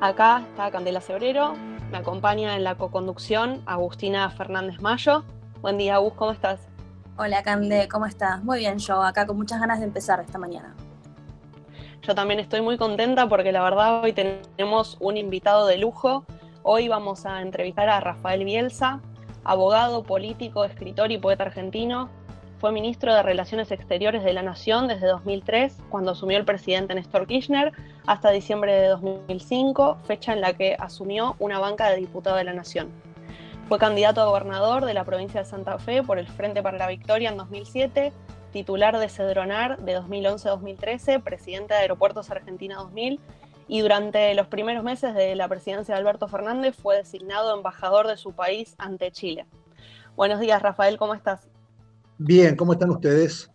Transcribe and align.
Acá 0.00 0.42
está 0.50 0.70
Candela 0.70 1.00
Cebrero, 1.00 1.54
me 1.90 1.98
acompaña 1.98 2.56
en 2.56 2.64
la 2.64 2.74
coconducción 2.74 3.62
Agustina 3.64 4.28
Fernández 4.28 4.80
Mayo. 4.80 5.24
Buen 5.62 5.78
día, 5.78 5.94
Agus, 5.94 6.14
¿cómo 6.14 6.32
estás? 6.32 6.68
Hola, 7.16 7.42
Cande, 7.42 7.88
¿cómo 7.88 8.04
estás? 8.04 8.42
Muy 8.42 8.58
bien, 8.58 8.78
yo 8.78 9.02
acá 9.02 9.24
con 9.24 9.36
muchas 9.36 9.60
ganas 9.60 9.78
de 9.78 9.86
empezar 9.86 10.20
esta 10.20 10.36
mañana. 10.36 10.74
Yo 12.02 12.14
también 12.14 12.40
estoy 12.40 12.60
muy 12.60 12.76
contenta 12.76 13.28
porque 13.28 13.52
la 13.52 13.62
verdad 13.62 14.02
hoy 14.02 14.12
tenemos 14.12 14.96
un 15.00 15.16
invitado 15.16 15.66
de 15.66 15.78
lujo. 15.78 16.26
Hoy 16.64 16.88
vamos 16.88 17.24
a 17.24 17.40
entrevistar 17.40 17.88
a 17.88 18.00
Rafael 18.00 18.44
Bielsa, 18.44 19.00
abogado, 19.44 20.02
político, 20.02 20.64
escritor 20.64 21.12
y 21.12 21.18
poeta 21.18 21.44
argentino, 21.44 22.10
fue 22.64 22.72
ministro 22.72 23.14
de 23.14 23.22
Relaciones 23.22 23.70
Exteriores 23.72 24.24
de 24.24 24.32
la 24.32 24.40
Nación 24.40 24.88
desde 24.88 25.06
2003, 25.06 25.76
cuando 25.90 26.12
asumió 26.12 26.38
el 26.38 26.46
presidente 26.46 26.94
Néstor 26.94 27.26
Kirchner, 27.26 27.72
hasta 28.06 28.30
diciembre 28.30 28.72
de 28.72 28.88
2005, 28.88 29.98
fecha 30.06 30.32
en 30.32 30.40
la 30.40 30.54
que 30.54 30.74
asumió 30.80 31.36
una 31.40 31.58
banca 31.58 31.90
de 31.90 31.98
diputado 31.98 32.36
de 32.36 32.44
la 32.44 32.54
Nación. 32.54 32.88
Fue 33.68 33.78
candidato 33.78 34.22
a 34.22 34.24
gobernador 34.24 34.86
de 34.86 34.94
la 34.94 35.04
provincia 35.04 35.42
de 35.42 35.46
Santa 35.46 35.78
Fe 35.78 36.02
por 36.02 36.18
el 36.18 36.26
Frente 36.26 36.62
para 36.62 36.78
la 36.78 36.88
Victoria 36.88 37.28
en 37.28 37.36
2007, 37.36 38.14
titular 38.50 38.98
de 38.98 39.10
Cedronar 39.10 39.80
de 39.80 39.98
2011-2013, 39.98 41.22
presidente 41.22 41.74
de 41.74 41.80
Aeropuertos 41.80 42.30
Argentina 42.30 42.76
2000 42.76 43.20
y 43.68 43.80
durante 43.82 44.34
los 44.34 44.46
primeros 44.46 44.84
meses 44.84 45.14
de 45.14 45.34
la 45.34 45.48
presidencia 45.48 45.94
de 45.94 46.00
Alberto 46.00 46.28
Fernández 46.28 46.74
fue 46.74 46.96
designado 46.96 47.54
embajador 47.54 48.08
de 48.08 48.16
su 48.16 48.32
país 48.32 48.74
ante 48.78 49.12
Chile. 49.12 49.44
Buenos 50.16 50.40
días, 50.40 50.62
Rafael, 50.62 50.96
¿cómo 50.96 51.12
estás? 51.12 51.53
Bien, 52.18 52.56
¿cómo 52.56 52.72
están 52.72 52.90
ustedes? 52.90 53.50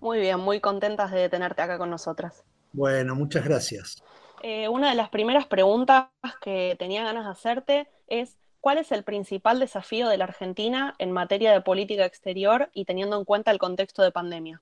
Muy 0.00 0.18
bien, 0.18 0.40
muy 0.40 0.60
contentas 0.60 1.12
de 1.12 1.28
tenerte 1.28 1.62
acá 1.62 1.78
con 1.78 1.90
nosotras. 1.90 2.42
Bueno, 2.72 3.14
muchas 3.14 3.44
gracias. 3.44 4.02
Eh, 4.42 4.68
una 4.68 4.90
de 4.90 4.96
las 4.96 5.08
primeras 5.10 5.46
preguntas 5.46 6.06
que 6.42 6.74
tenía 6.78 7.04
ganas 7.04 7.24
de 7.24 7.30
hacerte 7.30 7.88
es, 8.08 8.36
¿cuál 8.60 8.78
es 8.78 8.90
el 8.90 9.04
principal 9.04 9.60
desafío 9.60 10.08
de 10.08 10.18
la 10.18 10.24
Argentina 10.24 10.94
en 10.98 11.12
materia 11.12 11.52
de 11.52 11.60
política 11.60 12.04
exterior 12.04 12.70
y 12.74 12.84
teniendo 12.84 13.16
en 13.16 13.24
cuenta 13.24 13.52
el 13.52 13.58
contexto 13.58 14.02
de 14.02 14.10
pandemia? 14.10 14.60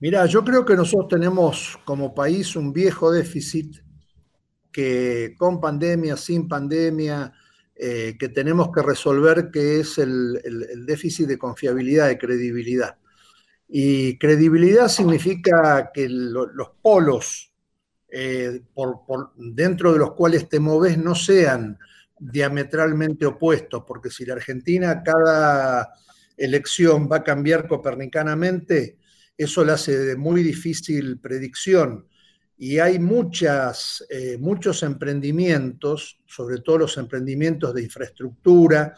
Mira, 0.00 0.26
yo 0.26 0.44
creo 0.44 0.64
que 0.64 0.74
nosotros 0.74 1.08
tenemos 1.08 1.78
como 1.84 2.12
país 2.12 2.56
un 2.56 2.72
viejo 2.72 3.12
déficit 3.12 3.76
que 4.72 5.34
con 5.38 5.60
pandemia, 5.60 6.16
sin 6.16 6.48
pandemia, 6.48 7.32
eh, 7.78 8.16
que 8.18 8.30
tenemos 8.30 8.70
que 8.72 8.80
resolver, 8.80 9.50
que 9.50 9.80
es 9.80 9.98
el, 9.98 10.40
déficit 10.86 11.26
de 11.26 11.36
confiabilidad, 11.36 12.08
de 12.08 12.16
credibilidad. 12.16 12.96
Y 13.68 14.16
credibilidad 14.16 14.88
significa 14.88 15.90
que 15.92 16.08
los 16.08 16.70
polos 16.80 17.52
eh, 18.08 18.62
por, 18.72 19.32
dentro 19.36 19.92
de 19.92 19.98
los 19.98 20.12
cuales 20.12 20.48
te 20.48 20.58
moves 20.58 20.96
no 20.96 21.14
sean 21.14 21.78
diametralmente 22.18 23.26
opuestos, 23.26 23.84
porque 23.86 24.08
si 24.08 24.24
la 24.24 24.34
Argentina 24.34 25.02
cada 25.02 25.92
elección 26.34 27.08
va 27.12 27.16
a 27.16 27.24
cambiar 27.24 27.68
copernicanamente, 27.68 28.96
eso 29.36 29.64
le 29.64 29.72
hace 29.72 29.98
de 29.98 30.16
muy 30.16 30.42
difícil 30.42 31.18
predicción 31.18 32.06
y 32.58 32.78
hay 32.78 32.98
muchas, 32.98 34.04
eh, 34.08 34.38
muchos 34.38 34.82
emprendimientos, 34.82 36.18
sobre 36.26 36.60
todo 36.60 36.78
los 36.78 36.96
emprendimientos 36.96 37.74
de 37.74 37.82
infraestructura, 37.82 38.94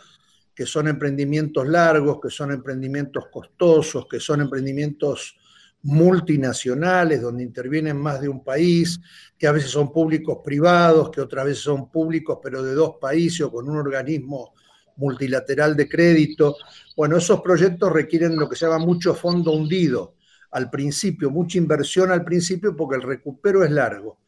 que 0.54 0.66
son 0.66 0.88
emprendimientos 0.88 1.66
largos, 1.66 2.18
que 2.20 2.30
son 2.30 2.52
emprendimientos 2.52 3.26
costosos, 3.30 4.06
que 4.08 4.20
son 4.20 4.42
emprendimientos 4.42 5.36
multinacionales, 5.82 7.22
donde 7.22 7.44
intervienen 7.44 7.96
más 7.96 8.20
de 8.20 8.28
un 8.28 8.42
país, 8.42 9.00
que 9.36 9.46
a 9.46 9.52
veces 9.52 9.70
son 9.70 9.92
públicos 9.92 10.38
privados, 10.44 11.10
que 11.10 11.20
otras 11.20 11.44
veces 11.44 11.62
son 11.62 11.90
públicos 11.90 12.38
pero 12.42 12.62
de 12.62 12.74
dos 12.74 12.96
países 13.00 13.42
o 13.42 13.52
con 13.52 13.68
un 13.68 13.76
organismo 13.76 14.54
multilateral 14.96 15.76
de 15.76 15.88
crédito. 15.88 16.56
Bueno, 16.96 17.16
esos 17.16 17.40
proyectos 17.40 17.92
requieren 17.92 18.36
lo 18.36 18.48
que 18.48 18.56
se 18.56 18.66
llama 18.66 18.84
mucho 18.84 19.14
fondo 19.14 19.52
hundido, 19.52 20.16
al 20.50 20.70
principio, 20.70 21.30
mucha 21.30 21.58
inversión 21.58 22.10
al 22.10 22.24
principio 22.24 22.76
porque 22.76 22.96
el 22.96 23.02
recupero 23.02 23.64
es 23.64 23.70
largo. 23.70 24.18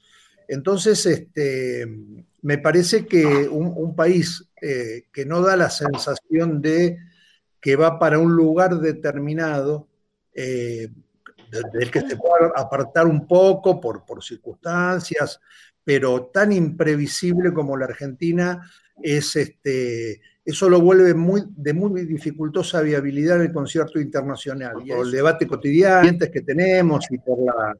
Entonces, 0.49 1.07
este, 1.07 1.87
me 2.43 2.59
parece 2.59 3.07
que 3.07 3.25
un, 3.49 3.95
país 3.95 4.45
eh, 4.61 5.07
que 5.13 5.25
no 5.25 5.43
da 5.43 5.57
la 5.57 5.71
sensación 5.71 6.61
de 6.61 6.99
que 7.61 7.77
va 7.77 7.99
para 7.99 8.19
un 8.19 8.35
lugar 8.35 8.81
determinado, 8.81 9.89
eh, 10.35 10.89
del 11.73 11.91
que 11.91 12.01
se 12.01 12.17
puede 12.17 12.51
apartar 12.57 13.07
un 13.07 13.27
poco 13.27 13.81
por, 13.81 14.05
por 14.05 14.23
circunstancias, 14.23 15.41
pero 15.85 16.27
tan 16.27 16.53
imprevisible 16.53 17.53
como 17.53 17.77
la 17.77 17.87
Argentina, 17.87 18.71
es 19.03 19.37
este, 19.37 20.21
eso 20.45 20.69
lo 20.69 20.81
vuelve 20.81 21.15
muy, 21.15 21.43
de 21.49 21.73
muy 21.73 22.05
dificultosa 22.05 22.81
viabilidad 22.81 23.37
en 23.37 23.43
el 23.43 23.53
concierto 23.53 24.01
internacional. 24.01 24.77
Y 24.85 24.91
por 24.91 25.07
el 25.07 25.13
debate 25.13 25.47
cotidiano 25.47 26.19
que 26.19 26.41
tenemos 26.41 27.07
y 27.11 27.19
por 27.19 27.39
la 27.41 27.77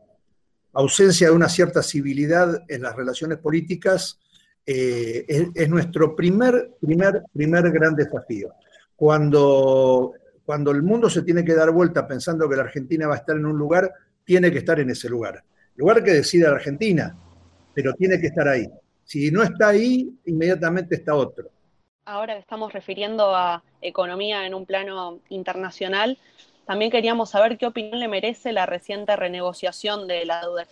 ausencia 0.75 1.29
de 1.29 1.35
una 1.35 1.49
cierta 1.49 1.83
civilidad 1.83 2.63
en 2.69 2.83
las 2.83 2.95
relaciones 2.95 3.39
políticas, 3.39 4.19
eh, 4.67 5.25
es, 5.55 5.69
nuestro 5.69 6.15
primer, 6.15 6.77
primer, 6.81 7.25
primer 7.33 7.71
gran 7.73 7.95
desafío. 7.97 8.53
Cuando, 8.95 10.13
cuando 10.45 10.71
el 10.71 10.83
mundo 10.83 11.11
se 11.11 11.23
tiene 11.23 11.45
que 11.45 11.55
dar 11.55 11.71
vuelta 11.71 12.07
pensando 12.07 12.49
que 12.49 12.57
la 12.57 12.63
Argentina 12.63 13.09
va 13.09 13.15
a 13.15 13.19
estar 13.19 13.37
en 13.37 13.47
un 13.47 13.59
lugar, 13.59 13.93
tiene 14.25 14.53
que 14.53 14.59
estar 14.59 14.79
en 14.79 14.91
ese 14.91 15.09
lugar. 15.09 15.43
Lugar 15.77 16.05
que 16.05 16.13
decide 16.13 16.45
la 16.45 16.57
Argentina, 16.57 17.17
pero 17.75 17.95
tiene 17.95 18.21
que 18.21 18.29
estar 18.29 18.47
ahí. 18.47 18.71
Si 19.11 19.31
no 19.31 19.43
está 19.43 19.71
ahí, 19.71 20.09
inmediatamente 20.27 20.95
está 20.95 21.15
otro 21.15 21.51
ahora 22.11 22.35
que 22.35 22.41
estamos 22.41 22.73
refiriendo 22.73 23.35
a 23.35 23.63
economía 23.81 24.47
en 24.47 24.55
un 24.55 24.67
plano 24.67 25.21
internacional, 25.29 26.19
también 26.67 26.91
queríamos 26.91 27.31
saber 27.31 27.57
qué 27.57 27.67
opinión 27.67 28.01
le 28.01 28.09
merece 28.09 28.53
la 28.53 28.67
reciente 28.67 29.15
renegociación 29.17 30.07
de 30.07 30.25
la 30.25 30.41
deuda 30.41 30.67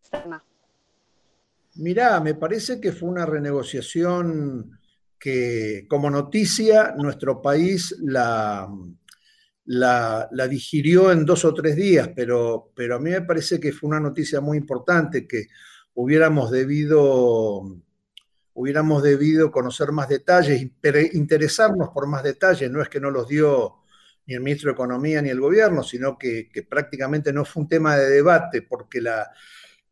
externa. 0.00 0.44
Mirá, 1.76 2.20
me 2.20 2.34
parece 2.34 2.80
que 2.80 2.92
fue 2.92 3.08
una 3.08 3.26
renegociación 3.26 4.78
que 5.18 5.86
como 5.88 6.10
noticia 6.10 6.94
nuestro 6.96 7.40
país 7.42 7.94
la, 8.00 8.68
la, 9.66 10.28
digirió 10.48 11.12
en 11.12 11.24
dos 11.24 11.44
o 11.44 11.54
tres 11.54 11.76
días, 11.76 12.10
pero, 12.16 12.72
pero 12.74 12.96
a 12.96 12.98
mí 12.98 13.10
me 13.10 13.22
parece 13.22 13.60
que 13.60 13.72
fue 13.72 13.88
una 13.88 14.00
noticia 14.00 14.40
muy 14.40 14.56
importante 14.58 15.26
que 15.26 15.46
hubiéramos 15.94 16.50
debido 16.50 17.64
hubiéramos 18.60 19.02
debido 19.02 19.50
conocer 19.50 19.90
más 19.90 20.08
detalles, 20.08 20.60
interesarnos 21.12 21.90
por 21.94 22.06
más 22.06 22.22
detalles, 22.22 22.70
no 22.70 22.82
es 22.82 22.90
que 22.90 23.00
no 23.00 23.10
los 23.10 23.26
dio 23.26 23.76
ni 24.26 24.34
el 24.34 24.40
ministro 24.40 24.68
de 24.68 24.74
Economía 24.74 25.22
ni 25.22 25.30
el 25.30 25.40
gobierno, 25.40 25.82
sino 25.82 26.18
que, 26.18 26.50
prácticamente 26.68 27.32
no 27.32 27.44
fue 27.44 27.62
un 27.62 27.68
tema 27.68 27.96
de 27.96 28.10
debate, 28.10 28.62
porque 28.62 29.00
la, 29.00 29.30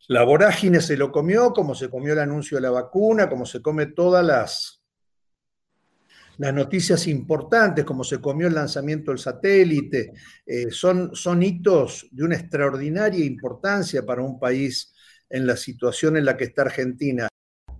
la, 0.08 0.22
vorágine 0.22 0.80
se 0.80 0.96
lo 0.96 1.10
comió, 1.10 1.52
como 1.52 1.74
se 1.74 1.88
comió 1.88 2.12
el 2.12 2.18
anuncio 2.18 2.56
de 2.56 2.62
la 2.62 2.70
vacuna, 2.70 3.28
como 3.28 3.46
se 3.46 3.62
come 3.62 3.86
todas 3.86 4.24
las, 4.24 4.82
las 6.36 6.52
noticias 6.52 7.06
importantes, 7.06 7.86
como 7.86 8.04
se 8.04 8.20
comió 8.20 8.48
el 8.48 8.54
lanzamiento 8.54 9.12
del 9.12 9.18
satélite, 9.18 10.12
eh, 10.44 10.70
son, 10.70 11.14
son 11.14 11.42
hitos 11.42 12.06
de 12.10 12.24
una 12.24 12.36
extraordinaria 12.36 13.24
importancia 13.24 14.04
para 14.04 14.22
un 14.22 14.38
país 14.38 14.92
en 15.30 15.46
la 15.46 15.56
situación 15.56 16.16
en 16.16 16.24
la 16.24 16.36
que 16.36 16.44
está 16.44 16.62
Argentina 16.62 17.28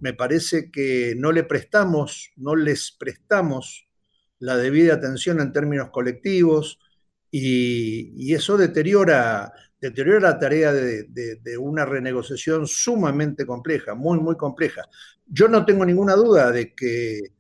me 0.00 0.15
parece 0.15 0.71
que 0.71 1.15
no 1.17 1.33
le 1.33 1.45
prestamos, 1.45 2.31
no 2.37 2.55
les 2.55 2.93
prestamos 2.93 3.89
la 4.39 4.56
debida 4.56 4.95
atención 4.95 5.41
en 5.41 5.53
términos 5.53 5.91
colectivos 5.91 6.79
y, 7.31 8.33
eso 8.33 8.56
deteriora, 8.56 9.53
deteriora 9.81 10.31
la 10.31 10.39
tarea 10.39 10.73
de, 10.73 11.59
una 11.59 11.85
renegociación 11.85 12.67
sumamente 12.67 13.45
compleja, 13.45 13.94
muy, 13.94 14.19
muy 14.21 14.37
compleja. 14.37 14.89
Yo 15.27 15.49
no 15.49 15.65
tengo 15.65 15.85
ninguna 15.85 16.15
duda 16.15 16.53
de 16.53 16.75
que, 16.75 17.33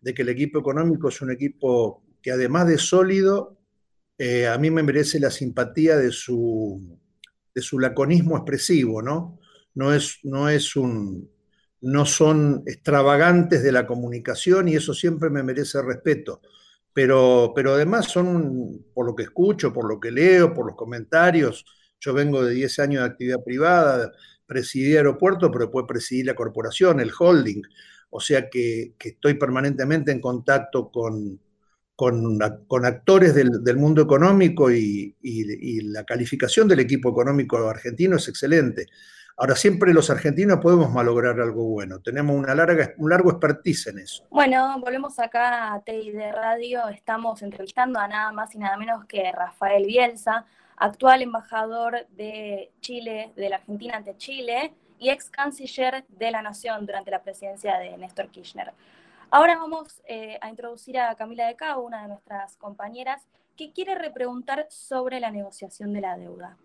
de 0.00 0.14
que 0.14 0.22
el 0.22 0.30
equipo 0.30 0.58
económico 0.58 1.08
es 1.08 1.20
un 1.20 1.30
equipo 1.30 2.02
que 2.22 2.32
además 2.32 2.66
de 2.66 2.78
sólido, 2.78 3.58
eh, 4.18 4.46
a 4.46 4.56
mí 4.58 4.70
me 4.70 4.82
merece 4.82 5.20
la 5.20 5.30
simpatía 5.30 5.96
de 5.96 6.10
su, 6.10 6.98
de 7.54 7.60
su 7.60 7.78
laconismo 7.78 8.36
expresivo, 8.36 9.02
¿no? 9.02 9.38
No 9.76 9.94
es, 9.94 10.18
no 10.24 10.48
es 10.48 10.74
un, 10.74 11.30
no 11.80 12.04
son 12.04 12.64
extravagantes 12.66 13.62
de 13.62 13.70
la 13.70 13.86
comunicación 13.86 14.68
y 14.68 14.74
eso 14.74 14.92
siempre 14.92 15.30
me 15.30 15.44
merece 15.44 15.80
respeto. 15.80 16.40
Pero, 16.92 17.52
pero 17.54 17.74
además 17.74 18.06
son, 18.06 18.86
por 18.92 19.06
lo 19.06 19.14
que 19.14 19.24
escucho, 19.24 19.72
por 19.72 19.88
lo 19.88 20.00
que 20.00 20.10
leo, 20.10 20.52
por 20.52 20.66
los 20.66 20.76
comentarios, 20.76 21.64
yo 22.00 22.12
vengo 22.12 22.44
de 22.44 22.54
10 22.54 22.78
años 22.80 23.02
de 23.02 23.08
actividad 23.10 23.44
privada, 23.44 24.12
presidí 24.46 24.96
aeropuerto, 24.96 25.50
pero 25.50 25.66
después 25.66 25.86
presidí 25.86 26.22
la 26.22 26.34
corporación, 26.34 27.00
el 27.00 27.12
holding, 27.16 27.62
o 28.10 28.20
sea 28.20 28.48
que, 28.48 28.94
estoy 28.98 29.34
permanentemente 29.34 30.12
en 30.12 30.20
contacto 30.20 30.90
con, 30.90 31.40
con, 31.94 32.42
actores 32.84 33.34
del, 33.34 33.76
mundo 33.76 34.02
económico 34.02 34.70
y, 34.70 35.14
la 35.84 36.04
calificación 36.04 36.68
del 36.68 36.80
equipo 36.80 37.10
económico 37.10 37.68
argentino 37.68 38.16
es 38.16 38.28
excelente. 38.28 38.86
Ahora, 39.38 39.54
siempre 39.54 39.92
los 39.92 40.08
argentinos 40.08 40.60
podemos 40.60 40.90
malograr 40.90 41.38
algo 41.38 41.64
bueno. 41.64 42.00
Tenemos 42.00 42.34
una 42.34 42.54
larga, 42.54 42.94
un 42.96 43.10
largo 43.10 43.30
expertise 43.30 43.88
en 43.88 43.98
eso. 43.98 44.24
Bueno, 44.30 44.80
volvemos 44.80 45.18
acá 45.18 45.74
a 45.74 45.80
TI 45.80 46.10
de 46.10 46.32
Radio. 46.32 46.88
Estamos 46.88 47.42
entrevistando 47.42 47.98
a 47.98 48.08
nada 48.08 48.32
más 48.32 48.54
y 48.54 48.58
nada 48.58 48.78
menos 48.78 49.04
que 49.04 49.30
Rafael 49.30 49.84
Bielsa, 49.84 50.46
actual 50.78 51.20
embajador 51.20 52.06
de 52.16 52.72
Chile, 52.80 53.32
de 53.36 53.50
la 53.50 53.56
Argentina 53.56 53.98
ante 53.98 54.16
Chile 54.16 54.72
y 54.98 55.10
ex 55.10 55.28
canciller 55.28 56.06
de 56.08 56.30
la 56.30 56.40
Nación 56.40 56.86
durante 56.86 57.10
la 57.10 57.22
presidencia 57.22 57.76
de 57.76 57.94
Néstor 57.98 58.28
Kirchner. 58.28 58.72
Ahora 59.30 59.56
vamos 59.56 60.00
eh, 60.06 60.38
a 60.40 60.48
introducir 60.48 60.98
a 60.98 61.14
Camila 61.14 61.46
de 61.46 61.56
Cabo, 61.56 61.82
una 61.82 62.00
de 62.00 62.08
nuestras 62.08 62.56
compañeras, 62.56 63.26
que 63.54 63.70
quiere 63.72 63.96
repreguntar 63.96 64.66
sobre 64.70 65.20
la 65.20 65.30
negociación 65.30 65.92
de 65.92 66.00
la 66.00 66.16
deuda. 66.16 66.56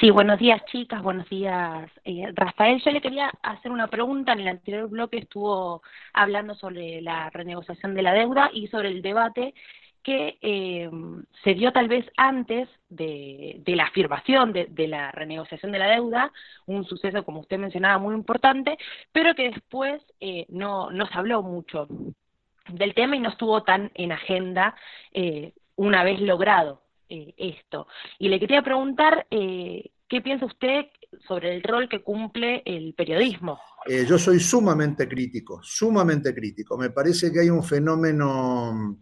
Sí, 0.00 0.10
buenos 0.10 0.38
días 0.38 0.64
chicas, 0.66 1.02
buenos 1.02 1.28
días 1.28 1.90
eh, 2.04 2.30
Rafael. 2.32 2.80
Yo 2.84 2.92
le 2.92 3.00
quería 3.00 3.32
hacer 3.42 3.72
una 3.72 3.88
pregunta. 3.88 4.32
En 4.32 4.40
el 4.40 4.48
anterior 4.48 4.88
bloque 4.88 5.18
estuvo 5.18 5.82
hablando 6.12 6.54
sobre 6.54 7.02
la 7.02 7.30
renegociación 7.30 7.94
de 7.94 8.02
la 8.02 8.12
deuda 8.12 8.48
y 8.52 8.68
sobre 8.68 8.90
el 8.90 9.02
debate 9.02 9.54
que 10.04 10.38
eh, 10.40 10.88
se 11.42 11.54
dio 11.54 11.72
tal 11.72 11.88
vez 11.88 12.06
antes 12.16 12.68
de, 12.88 13.60
la 13.66 13.86
afirmación 13.86 14.52
de, 14.52 14.68
la 14.86 15.10
renegociación 15.10 15.72
de 15.72 15.78
la 15.80 15.88
deuda, 15.88 16.32
un 16.66 16.84
suceso, 16.84 17.24
como 17.24 17.40
usted 17.40 17.58
mencionaba, 17.58 17.98
muy 17.98 18.14
importante, 18.14 18.78
pero 19.10 19.34
que 19.34 19.50
después 19.50 20.00
eh, 20.20 20.46
no, 20.48 20.90
no 20.92 21.06
se 21.08 21.14
habló 21.18 21.42
mucho 21.42 21.88
del 22.68 22.94
tema 22.94 23.16
y 23.16 23.20
no 23.20 23.30
estuvo 23.30 23.64
tan 23.64 23.90
en 23.94 24.12
agenda 24.12 24.76
una 25.76 26.04
vez 26.04 26.20
logrado 26.20 26.87
eh, 27.08 27.34
esto. 27.36 27.86
Y 28.18 28.28
le 28.28 28.38
quería 28.38 28.62
preguntar, 28.62 29.26
eh, 29.30 29.90
¿qué 30.08 30.20
piensa 30.20 30.46
usted 30.46 30.86
sobre 31.26 31.56
el 31.56 31.62
rol 31.62 31.88
que 31.88 32.02
cumple 32.02 32.62
el 32.66 32.94
periodismo? 32.94 33.58
Eh, 33.86 34.04
yo 34.06 34.18
soy 34.18 34.40
sumamente 34.40 35.08
crítico, 35.08 35.60
sumamente 35.62 36.34
crítico. 36.34 36.76
Me 36.76 36.90
parece 36.90 37.32
que 37.32 37.40
hay 37.40 37.50
un 37.50 37.64
fenómeno 37.64 38.98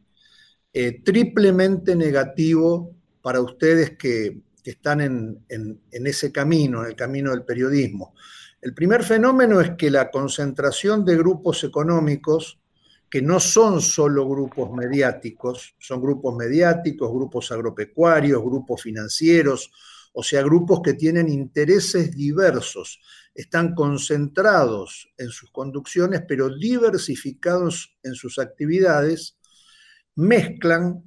triplemente 1.04 1.96
negativo 1.96 2.94
para 3.22 3.40
ustedes 3.40 3.96
que, 3.96 4.42
están 4.62 5.00
en, 5.00 5.44
en 5.48 6.06
ese 6.06 6.32
camino, 6.32 6.82
en 6.82 6.88
el 6.88 6.96
camino 6.96 7.30
del 7.30 7.44
periodismo. 7.44 8.14
El 8.60 8.74
primer 8.74 9.04
fenómeno 9.04 9.60
es 9.60 9.70
que 9.78 9.90
la 9.90 10.10
concentración 10.10 11.04
de 11.04 11.16
grupos 11.16 11.62
económicos 11.62 12.58
que 13.10 13.22
no 13.22 13.38
son 13.38 13.80
solo 13.80 14.28
grupos 14.28 14.72
mediáticos, 14.72 15.74
son 15.78 16.00
grupos 16.00 16.36
mediáticos, 16.36 17.12
grupos 17.12 17.52
agropecuarios, 17.52 18.42
grupos 18.42 18.82
financieros, 18.82 19.70
o 20.12 20.22
sea, 20.22 20.42
grupos 20.42 20.80
que 20.82 20.94
tienen 20.94 21.28
intereses 21.28 22.16
diversos, 22.16 23.00
están 23.34 23.74
concentrados 23.74 25.12
en 25.18 25.28
sus 25.28 25.50
conducciones, 25.50 26.22
pero 26.26 26.48
diversificados 26.56 27.96
en 28.02 28.14
sus 28.14 28.38
actividades, 28.38 29.36
mezclan 30.14 31.04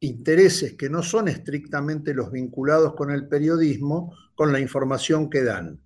intereses 0.00 0.74
que 0.74 0.88
no 0.88 1.02
son 1.02 1.28
estrictamente 1.28 2.14
los 2.14 2.32
vinculados 2.32 2.94
con 2.94 3.10
el 3.10 3.28
periodismo, 3.28 4.16
con 4.34 4.52
la 4.52 4.60
información 4.60 5.28
que 5.28 5.44
dan. 5.44 5.80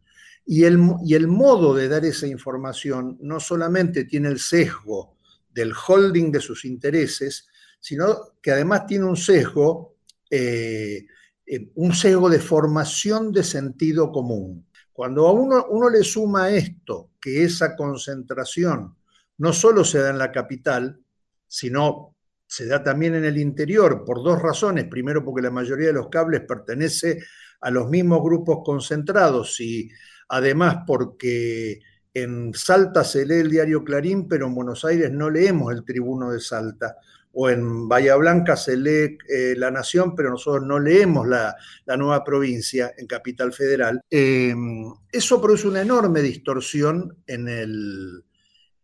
Y 0.46 0.64
el, 0.64 0.80
y 1.04 1.14
el 1.14 1.28
modo 1.28 1.74
de 1.74 1.88
dar 1.88 2.04
esa 2.04 2.26
información 2.26 3.18
no 3.20 3.40
solamente 3.40 4.04
tiene 4.04 4.28
el 4.28 4.38
sesgo 4.38 5.18
del 5.52 5.72
holding 5.72 6.30
de 6.30 6.40
sus 6.40 6.64
intereses, 6.64 7.48
sino 7.78 8.34
que 8.40 8.52
además 8.52 8.86
tiene 8.86 9.04
un 9.04 9.16
sesgo, 9.16 9.96
eh, 10.30 11.06
eh, 11.46 11.70
un 11.74 11.94
sesgo 11.94 12.28
de 12.28 12.38
formación 12.38 13.32
de 13.32 13.42
sentido 13.42 14.12
común. 14.12 14.66
Cuando 14.92 15.26
a 15.26 15.32
uno, 15.32 15.66
uno 15.70 15.88
le 15.88 16.04
suma 16.04 16.50
esto, 16.50 17.10
que 17.20 17.44
esa 17.44 17.74
concentración 17.74 18.96
no 19.38 19.52
solo 19.52 19.84
se 19.84 19.98
da 19.98 20.10
en 20.10 20.18
la 20.18 20.30
capital, 20.30 21.00
sino 21.46 22.16
se 22.46 22.66
da 22.66 22.82
también 22.82 23.14
en 23.14 23.24
el 23.24 23.38
interior 23.38 24.04
por 24.04 24.22
dos 24.22 24.42
razones. 24.42 24.86
Primero, 24.86 25.24
porque 25.24 25.42
la 25.42 25.50
mayoría 25.50 25.86
de 25.86 25.92
los 25.94 26.08
cables 26.08 26.42
pertenece 26.42 27.22
a 27.60 27.70
los 27.70 27.88
mismos 27.88 28.22
grupos 28.22 28.58
concentrados 28.64 29.60
y 29.60 29.90
además 30.28 30.78
porque 30.86 31.80
en 32.12 32.52
Salta 32.54 33.04
se 33.04 33.24
lee 33.24 33.40
el 33.40 33.50
diario 33.50 33.84
Clarín, 33.84 34.26
pero 34.28 34.46
en 34.46 34.54
Buenos 34.54 34.84
Aires 34.84 35.10
no 35.12 35.30
leemos 35.30 35.72
el 35.72 35.84
Tribuno 35.84 36.30
de 36.30 36.40
Salta. 36.40 36.96
O 37.32 37.48
en 37.48 37.88
Bahía 37.88 38.16
Blanca 38.16 38.56
se 38.56 38.76
lee 38.76 39.16
eh, 39.28 39.54
La 39.56 39.70
Nación, 39.70 40.16
pero 40.16 40.30
nosotros 40.30 40.66
no 40.66 40.80
leemos 40.80 41.28
la, 41.28 41.54
nueva 41.96 42.24
provincia 42.24 42.92
en 42.96 43.06
Capital 43.06 43.52
Federal. 43.52 44.00
Em, 44.10 44.92
eso 45.12 45.40
produce 45.40 45.68
una 45.68 45.82
enorme 45.82 46.22
distorsión 46.22 47.18
en 47.28 47.48
el, 47.48 48.24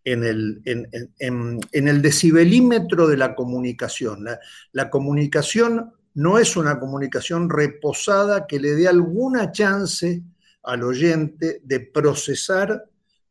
en 0.04 0.22
el, 0.22 0.62
en, 0.64 1.88
el 1.88 2.02
decibelímetro 2.02 3.08
de 3.08 3.16
la 3.16 3.34
comunicación. 3.34 4.22
La, 4.22 4.38
la, 4.70 4.90
comunicación 4.90 5.92
no 6.14 6.38
es 6.38 6.56
una 6.56 6.78
comunicación 6.78 7.50
reposada 7.50 8.46
que 8.46 8.60
le 8.60 8.76
dé 8.76 8.86
alguna 8.86 9.50
chance 9.50 10.22
al 10.62 10.84
oyente 10.84 11.60
de 11.64 11.80
procesar 11.80 12.84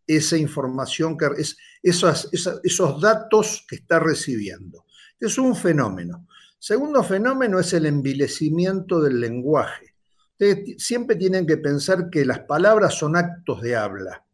esa 0.08 0.38
información, 0.38 1.18
que, 1.18 1.28
es, 1.38 1.58
esos, 1.82 2.30
esos 2.64 3.02
datos 3.02 3.66
que 3.68 3.78
está 3.78 4.00
recibiendo. 4.00 4.86
Es 5.20 5.38
un 5.38 5.56
fenómeno. 5.56 6.28
Segundo 6.60 7.04
fenómeno 7.04 7.60
es 7.60 7.74
el 7.74 7.86
envilecimiento 7.86 9.02
del 9.02 9.20
lenguaje. 9.20 9.94
Ustedes 10.32 10.84
siempre 10.84 11.16
tienen 11.16 11.46
que 11.46 11.58
pensar 11.58 12.10
que 12.10 12.26
las 12.26 12.40
palabras 12.40 12.96
son 12.96 13.16
actos 13.16 13.62
de 13.62 13.76
habla, 13.76 14.26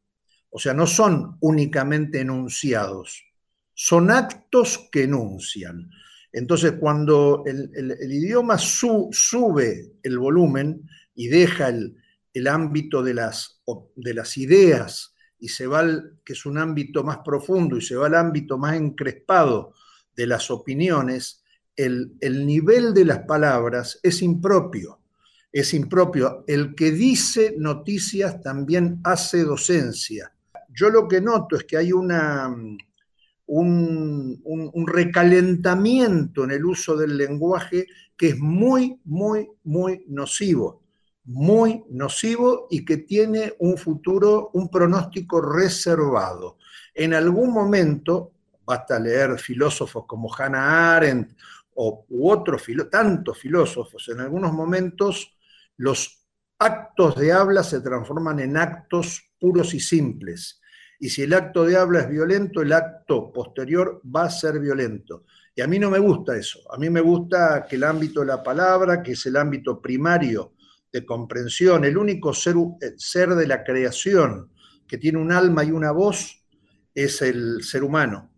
o 0.49 0.57
sea, 0.57 0.73
no 0.73 0.87
son 0.87 1.37
únicamente 1.41 2.21
enunciados, 2.21 3.23
son 3.73 4.11
actos 4.11 4.89
que 4.91 5.03
enuncian. 5.03 5.89
Entonces, 6.33 6.73
cuando 6.79 7.43
el, 7.45 8.11
idioma 8.11 8.57
sube 8.57 9.91
el 10.01 10.17
volumen 10.17 10.89
y 11.13 11.27
deja 11.27 11.69
el, 11.69 12.47
ámbito 12.47 13.03
de 13.03 13.13
las, 13.13 13.61
de 13.95 14.13
las 14.13 14.37
ideas 14.37 15.13
y 15.41 15.49
se 15.49 15.65
va, 15.65 15.79
al, 15.79 16.19
que 16.23 16.33
es 16.33 16.45
un 16.45 16.59
ámbito 16.59 17.03
más 17.03 17.17
profundo, 17.25 17.75
y 17.75 17.81
se 17.81 17.95
va 17.95 18.05
al 18.05 18.15
ámbito 18.15 18.57
más 18.59 18.75
encrespado 18.75 19.73
de 20.15 20.27
las 20.27 20.51
opiniones, 20.51 21.43
el, 21.75 22.13
el 22.21 22.45
nivel 22.45 22.93
de 22.93 23.05
las 23.05 23.19
palabras 23.19 23.99
es 24.03 24.21
impropio. 24.21 24.99
Es 25.51 25.73
impropio. 25.73 26.45
El 26.47 26.75
que 26.75 26.91
dice 26.91 27.55
noticias 27.57 28.39
también 28.39 29.01
hace 29.03 29.43
docencia. 29.43 30.31
Yo 30.69 30.89
lo 30.89 31.07
que 31.07 31.19
noto 31.19 31.57
es 31.57 31.63
que 31.63 31.75
hay 31.75 31.91
una, 31.91 32.47
un, 33.47 34.41
un, 34.43 34.87
recalentamiento 34.87 36.43
en 36.43 36.51
el 36.51 36.63
uso 36.63 36.95
del 36.95 37.17
lenguaje 37.17 37.87
que 38.15 38.29
es 38.29 38.39
muy, 38.39 39.01
muy, 39.03 39.49
muy 39.63 40.05
nocivo 40.07 40.80
muy 41.25 41.83
nocivo 41.89 42.67
y 42.69 42.83
que 42.83 42.97
tiene 42.97 43.53
un 43.59 43.77
futuro, 43.77 44.49
un 44.53 44.69
pronóstico 44.69 45.41
reservado. 45.41 46.57
En 46.93 47.13
algún 47.13 47.51
momento, 47.51 48.33
basta 48.65 48.99
leer 48.99 49.39
filósofos 49.39 50.05
como 50.07 50.33
Hannah 50.33 50.95
Arendt 50.95 51.37
o, 51.75 52.05
u 52.09 52.29
otros, 52.29 52.63
tantos 52.89 53.37
filósofos, 53.37 54.09
en 54.09 54.19
algunos 54.19 54.51
momentos 54.51 55.37
los 55.77 56.25
actos 56.59 57.15
de 57.15 57.31
habla 57.31 57.63
se 57.63 57.81
transforman 57.81 58.39
en 58.39 58.57
actos 58.57 59.21
puros 59.39 59.73
y 59.73 59.79
simples. 59.79 60.61
Y 60.99 61.09
si 61.09 61.23
el 61.23 61.33
acto 61.33 61.65
de 61.65 61.75
habla 61.75 62.01
es 62.01 62.09
violento, 62.09 62.61
el 62.61 62.73
acto 62.73 63.31
posterior 63.33 64.01
va 64.05 64.25
a 64.25 64.29
ser 64.29 64.59
violento. 64.59 65.23
Y 65.55 65.61
a 65.61 65.67
mí 65.67 65.79
no 65.79 65.89
me 65.89 65.97
gusta 65.97 66.37
eso. 66.37 66.59
A 66.71 66.77
mí 66.77 66.89
me 66.91 67.01
gusta 67.01 67.65
que 67.67 67.75
el 67.75 67.83
ámbito 67.83 68.19
de 68.19 68.27
la 68.27 68.43
palabra, 68.43 69.01
que 69.01 69.13
es 69.13 69.25
el 69.25 69.37
ámbito 69.37 69.81
primario 69.81 70.53
de 70.91 71.05
comprensión, 71.05 71.85
el 71.85 71.97
único 71.97 72.33
ser, 72.33 72.55
ser 72.97 73.29
de 73.35 73.47
la 73.47 73.63
creación 73.63 74.51
que 74.87 74.97
tiene 74.97 75.19
un 75.19 75.31
alma 75.31 75.63
y 75.63 75.71
una 75.71 75.91
voz 75.91 76.45
es 76.93 77.21
el 77.21 77.63
ser 77.63 77.83
humano. 77.83 78.29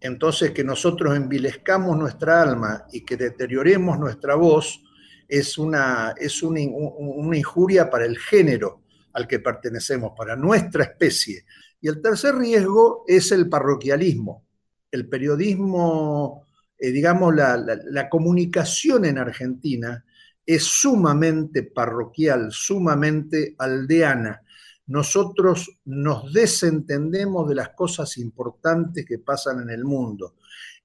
Entonces 0.00 0.52
que 0.52 0.62
nosotros 0.62 1.16
envilezcamos 1.16 1.98
nuestra 1.98 2.40
alma 2.40 2.84
y 2.92 3.04
que 3.04 3.16
deterioremos 3.16 3.98
nuestra 3.98 4.36
voz 4.36 4.80
es 5.28 5.58
una, 5.58 6.14
es 6.16 6.42
una, 6.42 6.60
injuria 6.60 7.90
para 7.90 8.06
el 8.06 8.16
género 8.16 8.82
al 9.12 9.26
que 9.26 9.40
pertenecemos, 9.40 10.12
para 10.16 10.36
nuestra 10.36 10.84
especie. 10.84 11.44
Y 11.80 11.88
el 11.88 12.00
tercer 12.00 12.36
riesgo 12.36 13.04
es 13.06 13.32
el 13.32 13.48
parroquialismo, 13.48 14.46
el 14.90 15.08
periodismo, 15.08 16.46
eh, 16.78 16.90
digamos, 16.90 17.34
la, 17.34 18.08
comunicación 18.08 19.04
en 19.04 19.18
Argentina 19.18 20.04
es 20.48 20.64
sumamente 20.64 21.62
parroquial, 21.62 22.48
sumamente 22.50 23.54
aldeana. 23.58 24.40
Nosotros 24.86 25.78
nos 25.84 26.32
desentendemos 26.32 27.46
de 27.50 27.54
las 27.54 27.68
cosas 27.74 28.16
importantes 28.16 29.04
que 29.04 29.18
pasan 29.18 29.60
en 29.60 29.68
el 29.68 29.84
mundo. 29.84 30.36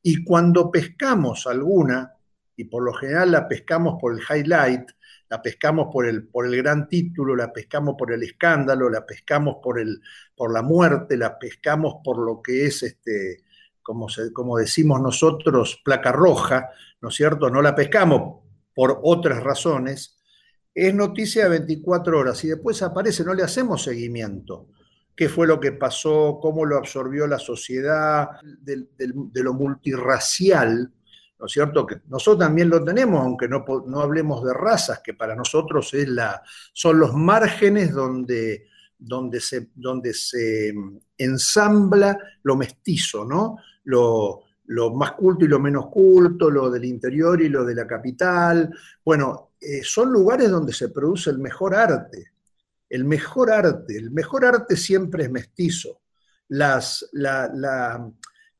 Y 0.01 0.21
cuando 0.21 0.69
pescamos 0.69 1.47
alguna, 1.47 2.11
y 2.57 2.65
por 2.65 2.83
lo 2.83 2.93
general 2.93 3.31
la 3.31 3.47
pescamos 3.47 3.95
por 4.01 4.13
el 4.13 4.19
highlight, 4.19 4.89
la 5.29 5.41
pescamos 5.41 5.87
por 5.93 6.07
el, 6.07 6.27
por 6.27 6.45
el 6.45 6.57
gran 6.57 6.89
título, 6.89 7.33
la 7.33 7.53
pescamos 7.53 7.95
por 7.97 8.11
el 8.11 8.21
escándalo, 8.21 8.89
la 8.89 9.05
pescamos 9.05 9.59
por, 9.63 9.79
el, 9.79 10.01
por 10.35 10.51
la 10.51 10.61
muerte, 10.61 11.15
la 11.15 11.39
pescamos 11.39 12.01
por 12.03 12.17
lo 12.17 12.41
que 12.41 12.65
es, 12.65 12.83
este, 12.83 13.45
como, 13.81 14.07
como 14.33 14.57
decimos 14.57 14.99
nosotros, 14.99 15.79
placa 15.85 16.11
roja, 16.11 16.69
¿no 16.99 17.07
es 17.07 17.15
cierto? 17.15 17.49
No 17.49 17.61
la 17.61 17.73
pescamos 17.73 18.42
por 18.73 18.99
otras 19.03 19.43
razones, 19.43 20.17
es 20.73 20.93
noticia 20.93 21.43
de 21.43 21.49
24 21.49 22.19
horas 22.19 22.43
y 22.43 22.47
después 22.47 22.81
aparece, 22.81 23.23
no 23.23 23.33
le 23.33 23.43
hacemos 23.43 23.83
seguimiento. 23.83 24.69
¿Qué 25.15 25.29
fue 25.29 25.45
lo 25.45 25.59
que 25.59 25.73
pasó? 25.73 26.39
¿Cómo 26.41 26.65
lo 26.65 26.77
absorbió 26.77 27.27
la 27.27 27.37
sociedad? 27.37 28.29
de, 28.41 28.87
de 28.97 29.43
lo 29.43 29.53
multirracial 29.53 30.91
¿no 31.43 31.47
es 31.47 31.51
cierto? 31.51 31.85
Que 31.85 31.97
nosotros 32.07 32.47
también 32.47 32.69
lo 32.69 32.81
tenemos, 32.81 33.19
aunque 33.19 33.49
no, 33.49 33.65
no 33.85 33.99
hablemos 33.99 34.45
de 34.45 34.53
razas, 34.53 35.01
que 35.03 35.13
para 35.13 35.35
nosotros 35.35 35.93
es 35.93 36.07
la, 36.07 36.41
son 36.71 36.97
los 36.97 37.13
márgenes 37.13 37.91
donde, 37.91 38.67
donde, 38.97 39.41
se, 39.41 39.67
donde 39.75 40.13
se 40.13 40.73
ensambla 41.17 42.17
lo 42.43 42.55
mestizo, 42.55 43.25
¿no? 43.25 43.57
Lo, 43.83 44.43
más 44.93 45.13
culto 45.13 45.45
y 45.45 45.47
lo 45.47 45.59
menos 45.59 45.87
culto, 45.87 46.49
lo 46.49 46.69
del 46.69 46.85
interior 46.85 47.41
y 47.41 47.49
lo 47.49 47.65
de 47.65 47.75
la 47.75 47.87
capital. 47.87 48.73
Bueno, 49.03 49.51
eh, 49.59 49.81
son 49.83 50.11
lugares 50.11 50.49
donde 50.49 50.73
se 50.73 50.89
produce 50.89 51.29
el 51.29 51.39
mejor 51.39 51.75
arte. 51.75 52.31
El 52.89 53.05
mejor 53.05 53.51
arte, 53.51 53.97
el 53.97 54.11
mejor 54.11 54.45
arte 54.45 54.75
siempre 54.75 55.23
es 55.23 55.31
mestizo. 55.31 56.01
Las, 56.47 57.09
la, 57.13 57.49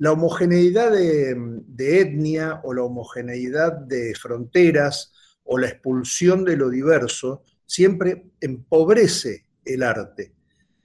la 0.04 0.12
homogeneidad 0.12 0.92
de, 0.92 2.02
etnia 2.02 2.60
o 2.66 2.74
la 2.74 2.84
homogeneidad 2.84 3.72
de 3.72 4.14
fronteras 4.16 5.14
o 5.46 5.58
la 5.58 5.68
expulsión 5.68 6.44
de 6.44 6.58
lo 6.58 6.70
diverso 6.70 7.44
siempre 7.66 8.32
empobrece 8.42 9.46
el 9.64 9.82
arte. 9.82 10.34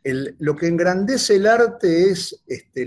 lo 0.05 0.55
que 0.55 0.69
engrandece 0.69 1.35
el 1.35 1.49
arte 1.49 2.11
es 2.11 2.45
este, 2.47 2.87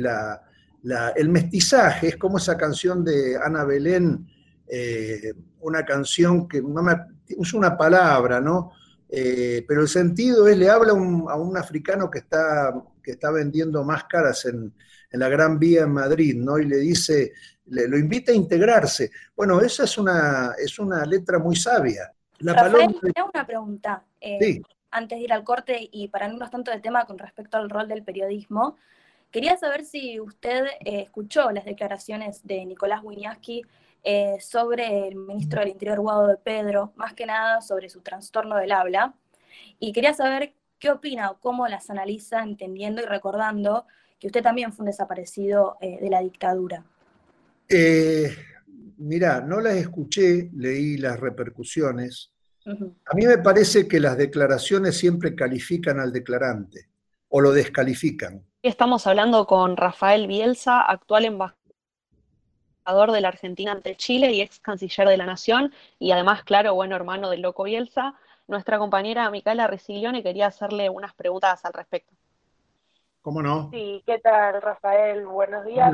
el 1.16 1.30
mestizaje, 1.30 2.10
es 2.10 2.18
como 2.18 2.38
esa 2.38 2.58
canción 2.58 3.04
de 3.04 3.38
Ana 3.38 3.64
Belén, 3.64 4.28
eh, 4.68 5.34
una 5.60 5.86
canción 5.86 6.48
que 6.48 6.62
no 6.62 6.82
me, 6.82 6.96
usa 7.38 7.60
una 7.60 7.78
palabra, 7.78 8.40
¿no? 8.40 8.72
Eh, 9.10 9.66
pero 9.68 9.82
el 9.82 9.90
sentido 9.90 10.48
es, 10.48 10.58
le 10.58 10.70
habla 10.70 10.94
a 10.94 11.36
un 11.36 11.58
africano 11.58 12.10
que 12.10 12.20
está, 12.20 12.74
que 13.04 13.12
está 13.12 13.30
vendiendo 13.32 13.84
máscaras 13.84 14.46
en, 14.46 14.74
en 15.12 15.20
la 15.20 15.30
Gran 15.30 15.60
Vía 15.60 15.84
en 15.84 15.92
Madrid, 15.92 16.36
¿no? 16.38 16.58
Y 16.58 16.66
le 16.66 16.78
dice, 16.78 17.34
le, 17.66 17.88
lo 17.88 17.98
invita 17.98 18.32
a 18.32 18.36
integrarse. 18.36 19.12
Bueno, 19.36 19.60
esa 19.62 19.84
es 19.84 19.98
una, 19.98 20.54
es 20.58 20.80
una 20.80 21.06
letra 21.06 21.40
muy 21.40 21.56
sabia. 21.56 22.12
La 22.40 22.54
Rafael, 22.54 22.96
una 23.34 23.46
pregunta. 23.46 24.04
Eh, 24.20 24.62
antes 24.92 25.18
de 25.18 25.24
ir 25.24 25.34
al 25.34 25.44
corte 25.44 25.90
y 25.92 26.08
para 26.08 26.28
no 26.28 26.50
tanto 26.50 26.72
del 26.72 26.82
tema 26.82 27.06
con 27.06 27.18
respecto 27.18 27.58
al 27.58 27.70
rol 27.70 27.88
del 27.88 28.04
periodismo, 28.04 28.78
quería 29.32 29.58
saber 29.58 29.86
si 29.86 30.20
usted 30.20 30.66
eh, 30.82 31.02
escuchó 31.02 31.52
las 31.52 31.66
declaraciones 31.66 32.46
de 32.46 32.66
Nicolás 32.66 33.02
Wiñaski 33.04 33.64
eh, 34.04 34.38
sobre 34.40 35.08
el 35.08 35.16
ministro 35.16 35.62
del 35.62 35.70
Interior, 35.70 36.00
Guado 36.00 36.28
de 36.28 36.38
Pedro, 36.38 36.94
más 36.96 37.14
que 37.14 37.26
nada 37.26 37.62
sobre 37.62 37.90
su 37.90 38.02
trastorno 38.02 38.58
del 38.58 38.72
habla. 38.72 39.16
Y 39.80 39.94
quería 39.94 40.14
saber 40.14 40.54
qué 40.80 40.92
opina 40.92 41.32
o 41.32 41.40
cómo 41.40 41.68
las 41.68 41.90
analiza, 41.90 42.44
entendiendo 42.44 43.02
y 43.02 43.06
recordando 43.06 43.86
que 44.20 44.28
usted 44.28 44.44
también 44.44 44.74
fue 44.74 44.84
un 44.84 44.88
desaparecido 44.88 45.78
eh, 45.82 46.00
de 46.00 46.10
la 46.10 46.22
dictadura. 46.22 46.84
Mirá, 48.98 49.42
no 49.42 49.62
las 49.62 49.78
escuché, 49.78 50.50
leí 50.54 50.98
las 50.98 51.20
repercusiones. 51.20 52.32
A 52.66 53.16
mí 53.16 53.26
me 53.26 53.40
parece 53.40 53.88
que 53.88 54.00
las 54.00 54.16
declaraciones 54.16 54.96
siempre 54.96 55.34
califican 55.34 56.00
al 56.00 56.12
declarante 56.12 56.90
o 57.30 57.42
lo 57.42 57.52
descalifican. 57.52 58.46
Estamos 58.64 59.08
hablando 59.08 59.48
con 59.48 59.76
Rafael 59.76 60.28
Bielsa, 60.28 60.82
actual 60.82 61.26
embajador 61.26 63.12
de 63.12 63.20
la 63.20 63.30
Argentina 63.30 63.72
ante 63.72 63.96
Chile 63.96 64.34
y 64.34 64.42
ex 64.42 64.60
canciller 64.60 65.08
de 65.08 65.18
la 65.18 65.26
Nación, 65.26 65.74
y 65.98 66.12
además, 66.12 66.44
claro, 66.44 66.76
bueno 66.76 66.96
hermano 66.96 67.32
del 67.32 67.42
Loco 67.42 67.64
Bielsa. 67.64 68.14
Nuestra 68.48 68.78
compañera 68.78 69.32
Micaela 69.32 69.66
Resiglione 69.66 70.22
quería 70.22 70.46
hacerle 70.46 70.92
unas 70.92 71.16
preguntas 71.16 71.66
al 71.66 71.74
respecto. 71.74 72.14
¿Cómo 73.24 73.42
no? 73.42 73.72
Sí, 73.72 74.04
¿qué 74.06 74.20
tal, 74.20 74.62
Rafael? 74.62 75.26
Buenos 75.26 75.66
días. 75.66 75.92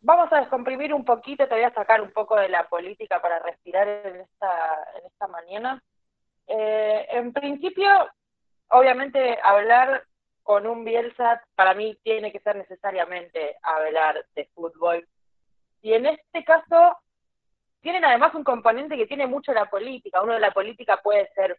Vamos 0.00 0.32
a 0.32 0.38
descomprimir 0.38 0.94
un 0.94 1.04
poquito, 1.04 1.46
te 1.46 1.54
voy 1.54 1.64
a 1.64 1.74
sacar 1.74 2.00
un 2.00 2.12
poco 2.12 2.36
de 2.36 2.48
la 2.48 2.66
política 2.66 3.20
para 3.20 3.40
respirar 3.40 3.86
en 3.86 4.22
esta, 4.22 4.88
en 4.98 5.04
esta 5.04 5.26
mañana. 5.26 5.82
Eh, 6.46 7.06
en 7.10 7.34
principio, 7.34 7.90
obviamente, 8.70 9.38
hablar 9.42 10.02
con 10.46 10.64
un 10.64 10.84
Bielsa 10.84 11.42
para 11.56 11.74
mí 11.74 11.98
tiene 12.04 12.30
que 12.30 12.38
ser 12.38 12.54
necesariamente 12.54 13.56
hablar 13.62 14.24
de 14.36 14.48
fútbol. 14.54 15.04
Y 15.82 15.92
en 15.92 16.06
este 16.06 16.44
caso, 16.44 16.96
tienen 17.80 18.04
además 18.04 18.32
un 18.36 18.44
componente 18.44 18.96
que 18.96 19.08
tiene 19.08 19.26
mucho 19.26 19.52
la 19.52 19.68
política. 19.68 20.22
Uno 20.22 20.34
de 20.34 20.40
la 20.40 20.52
política 20.52 21.00
puede 21.02 21.28
ser 21.34 21.58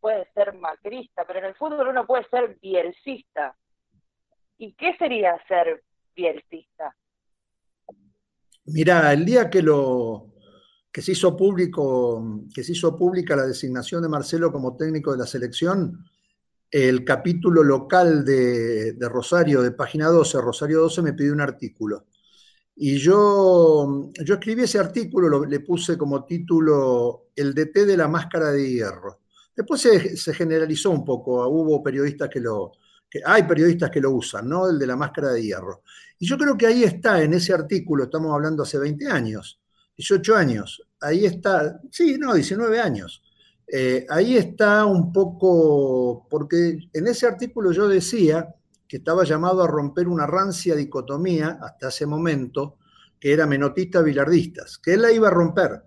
puede 0.00 0.26
ser 0.32 0.54
macrista, 0.54 1.24
pero 1.26 1.38
en 1.38 1.44
el 1.44 1.54
fútbol 1.54 1.88
uno 1.88 2.06
puede 2.06 2.26
ser 2.30 2.56
bielcista. 2.62 3.54
¿Y 4.56 4.72
qué 4.72 4.96
sería 4.96 5.38
ser 5.46 5.82
bielcista? 6.16 6.96
Mira, 8.64 9.12
el 9.12 9.24
día 9.24 9.50
que 9.50 9.62
lo 9.62 10.32
que 10.90 11.02
se 11.02 11.12
hizo 11.12 11.36
público, 11.36 12.24
que 12.54 12.64
se 12.64 12.72
hizo 12.72 12.96
pública 12.96 13.36
la 13.36 13.46
designación 13.46 14.02
de 14.02 14.08
Marcelo 14.08 14.50
como 14.50 14.76
técnico 14.76 15.12
de 15.12 15.18
la 15.18 15.26
selección, 15.26 16.04
el 16.70 17.04
capítulo 17.04 17.62
local 17.62 18.24
de, 18.24 18.96
Rosario, 19.00 19.62
de 19.62 19.70
página 19.72 20.08
12, 20.08 20.40
Rosario 20.40 20.80
12, 20.80 21.02
me 21.02 21.12
pidió 21.14 21.32
un 21.32 21.40
artículo. 21.40 22.06
Y 22.76 22.98
yo, 22.98 24.10
yo 24.24 24.34
escribí 24.34 24.62
ese 24.62 24.78
artículo, 24.78 25.44
le 25.44 25.60
puse 25.60 25.98
como 25.98 26.24
título 26.24 27.30
El 27.34 27.54
DT 27.54 27.86
de 27.86 27.96
la 27.96 28.06
máscara 28.06 28.52
de 28.52 28.70
hierro. 28.70 29.20
Después 29.56 29.80
se, 29.80 30.34
generalizó 30.34 30.90
un 30.90 31.04
poco, 31.04 31.48
hubo 31.48 31.82
periodistas 31.82 32.28
que 32.28 32.38
lo, 32.38 32.72
que 33.10 33.20
hay 33.24 33.42
periodistas 33.42 33.90
que 33.90 34.00
lo 34.00 34.12
usan, 34.12 34.48
¿no? 34.48 34.68
El 34.68 34.78
de 34.78 34.86
la 34.86 34.94
máscara 34.94 35.32
de 35.32 35.42
hierro. 35.42 35.82
Y 36.18 36.26
yo 36.26 36.38
creo 36.38 36.56
que 36.56 36.66
ahí 36.66 36.84
está, 36.84 37.20
en 37.22 37.34
ese 37.34 37.52
artículo, 37.52 38.04
estamos 38.04 38.32
hablando 38.32 38.62
hace 38.62 38.78
20 38.78 39.08
años, 39.08 39.60
18 39.96 40.36
años, 40.36 40.82
ahí 41.00 41.24
está, 41.24 41.80
sí, 41.90 42.16
no, 42.18 42.34
19 42.34 42.80
años. 42.80 43.22
Eh, 43.70 44.06
ahí 44.08 44.36
está 44.36 44.86
un 44.86 45.12
poco, 45.12 46.26
porque 46.30 46.78
en 46.92 47.06
ese 47.06 47.26
artículo 47.26 47.70
yo 47.70 47.86
decía 47.86 48.54
que 48.86 48.96
estaba 48.96 49.24
llamado 49.24 49.62
a 49.62 49.66
romper 49.66 50.08
una 50.08 50.26
rancia 50.26 50.74
dicotomía 50.74 51.58
hasta 51.60 51.88
ese 51.88 52.06
momento, 52.06 52.78
que 53.20 53.32
era 53.32 53.46
menotista 53.46 54.00
bilardistas, 54.00 54.78
que 54.78 54.94
él 54.94 55.02
la 55.02 55.12
iba 55.12 55.28
a 55.28 55.32
romper, 55.32 55.82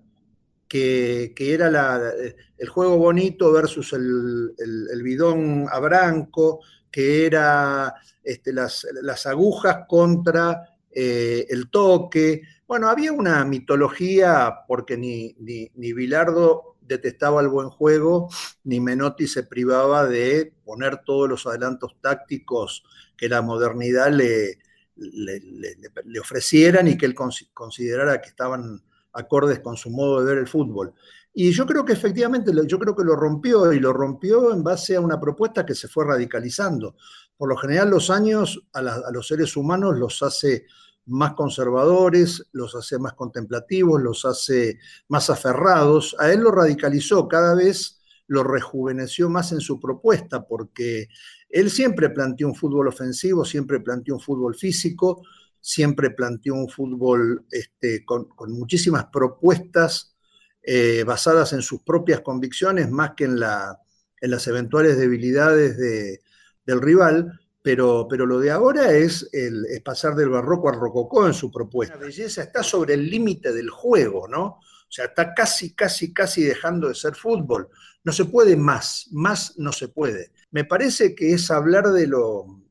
que, 0.68 1.34
era 1.36 2.14
el 2.58 2.70
juego 2.70 2.98
bonito 2.98 3.52
versus 3.52 3.94
el, 3.94 5.02
bidón 5.04 5.66
a 5.70 5.80
branco, 5.80 6.60
que 6.92 7.26
era 7.26 7.96
este, 8.24 8.54
las, 8.54 8.86
agujas 9.26 9.86
contra 9.88 10.78
eh, 10.92 11.48
el 11.50 11.70
toque. 11.72 12.44
Bueno, 12.68 12.90
había 12.90 13.12
una 13.12 13.44
mitología, 13.44 14.54
porque 14.68 14.98
ni, 14.98 15.36
ni, 15.40 15.70
ni 15.76 15.94
Bilardo 15.94 16.71
detestaba 16.82 17.42
el 17.42 17.48
buen 17.48 17.70
juego, 17.70 18.30
ni 18.64 18.80
Menotti 18.80 19.28
se 19.28 19.44
privaba 19.44 20.06
de 20.06 20.54
poner 20.66 21.02
todos 21.06 21.30
los 21.30 21.46
adelantos 21.48 21.96
tácticos 22.02 22.84
que 23.16 23.30
la 23.30 23.42
modernidad 23.42 24.12
le, 24.12 24.58
le, 24.96 26.20
ofrecieran 26.20 26.88
y 26.88 26.98
que 26.98 27.06
él 27.06 27.16
considerara 27.54 28.22
que 28.22 28.30
estaban 28.30 28.84
acordes 29.14 29.60
con 29.60 29.78
su 29.78 29.90
modo 29.90 30.20
de 30.20 30.26
ver 30.26 30.38
el 30.40 30.48
fútbol. 30.48 30.94
Y 31.34 31.52
yo 31.52 31.66
creo 31.66 31.86
que 31.86 31.94
efectivamente, 31.94 32.52
yo 32.66 32.78
creo 32.78 32.96
que 32.96 33.04
lo 33.04 33.16
rompió 33.16 33.72
y 33.72 33.80
lo 33.80 33.94
rompió 33.94 34.54
en 34.54 34.64
base 34.64 34.96
a 34.96 35.02
una 35.02 35.20
propuesta 35.20 35.66
que 35.66 35.76
se 35.76 35.88
fue 35.88 36.06
radicalizando. 36.06 36.96
Por 37.38 37.50
lo 37.50 37.56
general 37.56 37.90
los 37.90 38.10
años 38.10 38.62
a, 38.74 38.80
a 38.80 39.12
los 39.12 39.28
seres 39.28 39.56
humanos 39.56 39.98
los 39.98 40.22
hace 40.24 40.66
más 41.06 41.34
conservadores, 41.34 42.48
los 42.52 42.76
hace 42.76 43.00
más 43.00 43.14
contemplativos, 43.14 44.02
los 44.02 44.26
hace 44.26 44.80
más 45.08 45.30
aferrados. 45.30 46.16
A 46.20 46.32
él 46.32 46.42
lo 46.42 46.52
radicalizó, 46.52 47.28
cada 47.28 47.56
vez 47.56 48.02
lo 48.28 48.44
rejuveneció 48.44 49.30
más 49.30 49.52
en 49.52 49.60
su 49.60 49.80
propuesta, 49.80 50.48
porque 50.48 51.10
él 51.50 51.70
siempre 51.70 52.10
planteó 52.10 52.48
un 52.48 52.56
fútbol 52.56 52.88
ofensivo, 52.88 53.44
siempre 53.44 53.82
planteó 53.82 54.16
un 54.16 54.22
fútbol 54.22 54.56
físico, 54.56 55.24
siempre 55.60 56.12
planteó 56.12 56.56
un 56.56 56.70
fútbol 56.70 57.46
este, 57.52 58.06
con, 58.06 58.28
muchísimas 58.48 59.08
propuestas 59.12 60.16
eh, 60.64 61.04
basadas 61.06 61.54
en 61.54 61.62
sus 61.62 61.82
propias 61.82 62.22
convicciones, 62.22 62.90
más 62.90 63.12
que 63.18 63.26
en, 63.26 63.40
las 63.40 64.48
eventuales 64.48 64.98
debilidades 64.98 65.78
del 65.78 66.82
rival. 66.82 67.41
Pero, 67.64 68.08
pero, 68.10 68.26
lo 68.26 68.40
de 68.40 68.50
ahora 68.50 68.92
es, 68.92 69.30
el, 69.34 69.66
es 69.68 69.82
pasar 69.82 70.16
del 70.16 70.30
barroco 70.30 70.70
al 70.70 70.80
rococó 70.80 71.28
en 71.28 71.34
su 71.34 71.52
propuesta. 71.52 71.96
La 71.96 72.06
belleza 72.06 72.44
está 72.44 72.64
sobre 72.64 72.96
el 72.96 73.10
límite 73.10 73.54
del 73.54 73.70
juego, 73.70 74.28
¿no? 74.28 74.44
O 74.46 74.94
sea, 74.94 75.06
está 75.06 75.34
casi, 75.34 75.74
casi, 75.74 76.12
casi 76.12 76.44
dejando 76.44 76.88
de 76.88 76.96
ser 76.96 77.16
fútbol. 77.16 77.70
No 78.04 78.12
se 78.12 78.26
puede 78.26 78.58
más, 78.58 79.08
más 79.12 79.58
no 79.60 79.72
se 79.72 79.90
puede. 79.90 80.32
Me 80.50 80.66
parece 80.66 81.14
que 81.14 81.34
es 81.34 81.52
hablar 81.52 81.92
de 81.92 82.08
lo, 82.08 82.62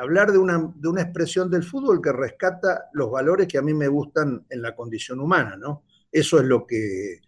hablar 0.00 0.32
de 0.32 0.38
una, 0.38 0.72
de 0.76 0.88
una 0.88 1.02
expresión 1.02 1.50
del 1.50 1.64
fútbol 1.64 2.00
que 2.00 2.12
rescata 2.12 2.88
los 2.92 3.10
valores 3.10 3.48
que 3.48 3.58
a 3.58 3.62
mí 3.62 3.74
me 3.74 3.88
gustan 3.88 4.46
en 4.48 4.62
la 4.62 4.74
condición 4.74 5.20
humana, 5.20 5.56
¿no? 5.56 5.84
Eso 6.10 6.38
es 6.38 6.44
lo 6.44 6.66
que, 6.66 7.20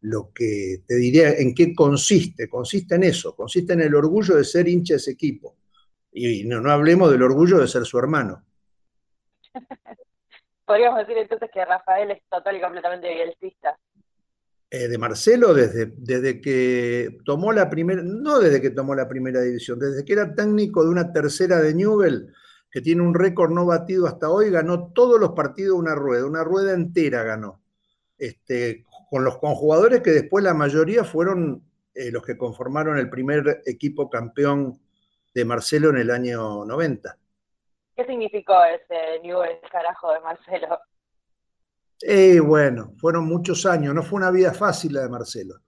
lo 0.00 0.32
que 0.32 0.82
te 0.86 0.96
diría 0.96 1.32
en 1.32 1.54
qué 1.54 1.74
consiste. 1.74 2.48
Consiste 2.48 2.94
en 2.94 3.04
eso, 3.04 3.34
consiste 3.34 3.72
en 3.72 3.80
el 3.80 3.94
orgullo 3.94 4.36
de 4.36 4.44
ser 4.44 4.68
hincha 4.68 4.94
de 4.94 4.98
ese 4.98 5.12
equipo. 5.12 5.56
Y 6.12 6.44
no, 6.44 6.60
no 6.60 6.70
hablemos 6.70 7.10
del 7.10 7.22
orgullo 7.22 7.58
de 7.58 7.68
ser 7.68 7.84
su 7.84 7.98
hermano. 7.98 8.44
Podríamos 10.64 10.98
decir 11.00 11.16
entonces 11.16 11.50
que 11.52 11.64
Rafael 11.64 12.10
es 12.10 12.22
total 12.28 12.56
y 12.56 12.60
completamente 12.60 13.12
bielcista. 13.12 13.78
Eh, 14.70 14.86
de 14.86 14.98
Marcelo 14.98 15.54
desde, 15.54 15.94
desde 15.96 16.42
que 16.42 17.20
tomó 17.24 17.52
la 17.52 17.70
primera, 17.70 18.02
no 18.02 18.38
desde 18.38 18.60
que 18.60 18.68
tomó 18.68 18.94
la 18.94 19.08
primera 19.08 19.40
división, 19.40 19.78
desde 19.78 20.04
que 20.04 20.12
era 20.12 20.34
técnico 20.34 20.84
de 20.84 20.90
una 20.90 21.10
tercera 21.10 21.56
de 21.62 21.74
Newell, 21.74 22.34
que 22.70 22.82
tiene 22.82 23.00
un 23.00 23.14
récord 23.14 23.50
no 23.50 23.64
batido 23.64 24.06
hasta 24.06 24.28
hoy, 24.28 24.50
ganó 24.50 24.92
todos 24.92 25.18
los 25.18 25.30
partidos 25.30 25.78
una 25.78 25.94
rueda, 25.94 26.26
una 26.26 26.44
rueda 26.44 26.74
entera 26.74 27.22
ganó. 27.22 27.62
Este, 28.18 28.84
con 29.08 29.24
los 29.24 29.38
con 29.38 29.54
jugadores 29.54 30.02
que 30.02 30.10
después 30.10 30.44
la 30.44 30.52
mayoría 30.52 31.02
fueron 31.02 31.62
eh, 31.94 32.10
los 32.10 32.22
que 32.22 32.36
conformaron 32.36 32.98
el 32.98 33.08
primer 33.08 33.62
equipo 33.64 34.10
campeón 34.10 34.78
de 35.38 35.44
Marcelo 35.44 35.90
en 35.90 35.98
el 35.98 36.10
año 36.10 36.64
90. 36.64 37.16
¿Qué 37.96 38.04
significó 38.04 38.54
ese 38.64 39.20
Newell 39.22 39.58
carajo 39.70 40.12
de 40.12 40.20
Marcelo? 40.20 40.80
Eh, 42.02 42.40
bueno, 42.40 42.92
fueron 42.96 43.26
muchos 43.26 43.64
años, 43.66 43.94
no 43.94 44.02
fue 44.02 44.16
una 44.16 44.30
vida 44.30 44.52
fácil 44.52 44.94
la 44.94 45.02
de 45.02 45.08
Marcelo. 45.08 45.60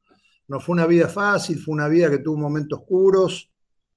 No 0.49 0.59
fue 0.59 0.73
una 0.73 0.87
vida 0.87 1.09
fácil, 1.09 1.59
fue 1.59 1.75
una 1.75 1.89
vida 1.89 2.11
que 2.11 2.19
tuvo 2.19 2.37
momentos 2.37 2.81
oscuros, 2.81 3.53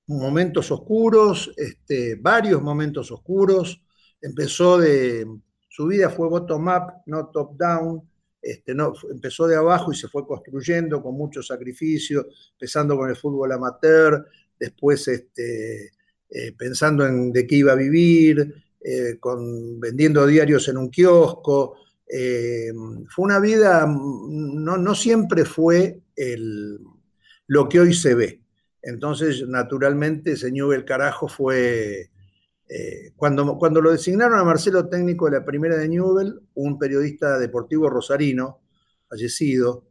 momentos 0.08 0.72
oscuros, 0.72 1.52
este, 1.58 2.16
varios 2.16 2.62
momentos 2.62 3.12
oscuros. 3.12 3.82
Empezó 4.22 4.78
de, 4.78 5.26
su 5.68 5.88
vida 5.88 6.12
fue 6.12 6.30
bottom-up, 6.30 7.02
no 7.08 7.30
top-down. 7.30 8.08
Este, 8.40 8.76
no, 8.76 8.94
empezó 9.10 9.48
de 9.48 9.56
abajo 9.56 9.92
y 9.92 9.96
se 9.96 10.08
fue 10.08 10.28
construyendo 10.28 11.02
con 11.02 11.16
mucho 11.16 11.42
sacrificio, 11.42 12.28
empezando 12.52 12.96
con 12.96 13.10
el 13.10 13.16
fútbol 13.16 13.52
amateur, 13.52 14.24
después 14.64 15.06
este, 15.10 15.92
eh, 16.30 16.54
pensando 16.58 17.06
en 17.06 17.34
de 17.34 17.46
qué 17.46 17.56
iba 17.58 17.74
a 17.74 17.76
vivir, 17.76 18.64
eh, 18.82 19.20
vendiendo 19.78 20.26
diarios 20.26 20.70
en 20.70 20.78
un 20.78 20.90
kiosco, 20.90 21.76
eh, 22.08 22.72
fue 23.10 23.26
una 23.26 23.40
vida, 23.40 23.86
no, 23.86 24.78
no 24.78 24.96
siempre 24.96 25.44
fue 25.44 26.00
el, 26.16 26.80
lo 27.48 27.68
que 27.68 27.82
hoy 27.82 27.94
se 27.94 28.16
ve. 28.16 28.42
Entonces, 28.82 29.46
naturalmente, 29.48 30.38
señor 30.38 30.76
El 30.76 30.86
Carajo 30.86 31.28
fue, 31.28 32.10
cuando, 33.16 33.58
cuando 33.58 33.82
lo 33.82 33.92
designaron 33.92 34.40
a 34.40 34.44
Marcelo 34.44 34.90
técnico 34.90 35.26
de 35.26 35.40
la 35.40 35.46
primera 35.46 35.78
de 35.78 35.88
Newell, 35.88 36.42
un 36.56 36.78
periodista 36.80 37.38
deportivo 37.40 37.90
rosarino, 37.90 38.62
fallecido, 39.08 39.86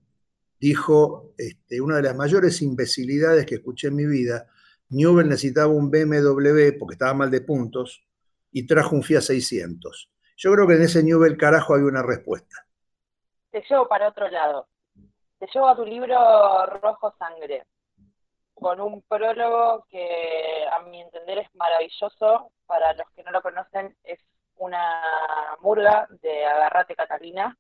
dijo, 0.61 1.35
este, 1.39 1.81
una 1.81 1.97
de 1.97 2.03
las 2.03 2.17
mayores 2.17 2.61
imbecilidades 2.63 3.47
que 3.47 3.57
escuché 3.57 3.89
en 3.89 3.97
mi 3.97 4.07
vida, 4.07 4.47
Newell 4.93 5.29
necesitaba 5.29 5.69
un 5.69 5.91
BMW 5.91 6.79
porque 6.79 6.93
estaba 6.93 7.15
mal 7.15 7.31
de 7.31 7.41
puntos 7.41 8.05
y 8.51 8.67
trajo 8.67 8.95
un 8.95 9.03
Fiat 9.03 9.23
600. 9.23 10.11
Yo 10.37 10.53
creo 10.53 10.67
que 10.67 10.75
en 10.75 10.83
ese 10.83 11.03
nivel 11.03 11.39
carajo 11.39 11.75
hay 11.75 11.83
una 11.83 12.03
respuesta. 12.03 12.67
Te 13.51 13.63
llevo 13.69 13.89
para 13.89 14.09
otro 14.09 14.29
lado. 14.29 14.69
Te 15.39 15.47
llevo 15.53 15.69
a 15.69 15.77
tu 15.77 15.87
libro 15.87 16.67
Rojo 16.67 17.15
Sangre, 17.19 17.65
con 18.53 18.81
un 18.81 19.01
prólogo 19.03 19.87
que 19.89 20.67
a 20.71 20.83
mi 20.83 21.01
entender 21.01 21.39
es 21.39 21.55
maravilloso. 21.55 22.53
Para 22.67 22.93
los 22.93 23.09
que 23.17 23.23
no 23.23 23.31
lo 23.31 23.41
conocen, 23.41 23.97
es 24.05 24.21
una 24.57 25.03
murga 25.61 26.07
de 26.21 26.45
Agarrate 26.45 26.95
Catalina, 26.95 27.57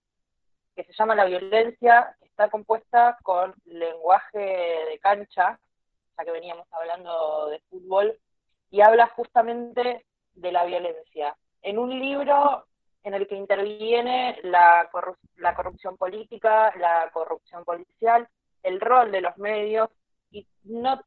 que 0.76 0.84
se 0.84 0.92
llama 0.92 1.14
La 1.14 1.24
Violencia, 1.24 2.14
que 2.20 2.26
está 2.26 2.50
compuesta 2.50 3.18
con 3.22 3.54
lenguaje 3.64 4.38
de 4.38 4.98
cancha, 5.02 5.58
que 6.24 6.30
veníamos 6.30 6.66
hablando 6.72 7.48
de 7.48 7.60
fútbol, 7.70 8.18
y 8.70 8.80
habla 8.80 9.06
justamente 9.08 10.04
de 10.34 10.52
la 10.52 10.64
violencia. 10.64 11.36
En 11.60 11.78
un 11.78 11.90
libro 11.90 12.66
en 13.04 13.14
el 13.14 13.26
que 13.26 13.36
interviene 13.36 14.38
la, 14.44 14.88
la 15.36 15.54
corrupción 15.54 15.96
política, 15.96 16.72
la 16.76 17.10
corrupción 17.12 17.64
policial, 17.64 18.28
el 18.62 18.80
rol 18.80 19.10
de 19.10 19.20
los 19.20 19.36
medios 19.38 19.90
y 20.30 20.46
no 20.64 21.00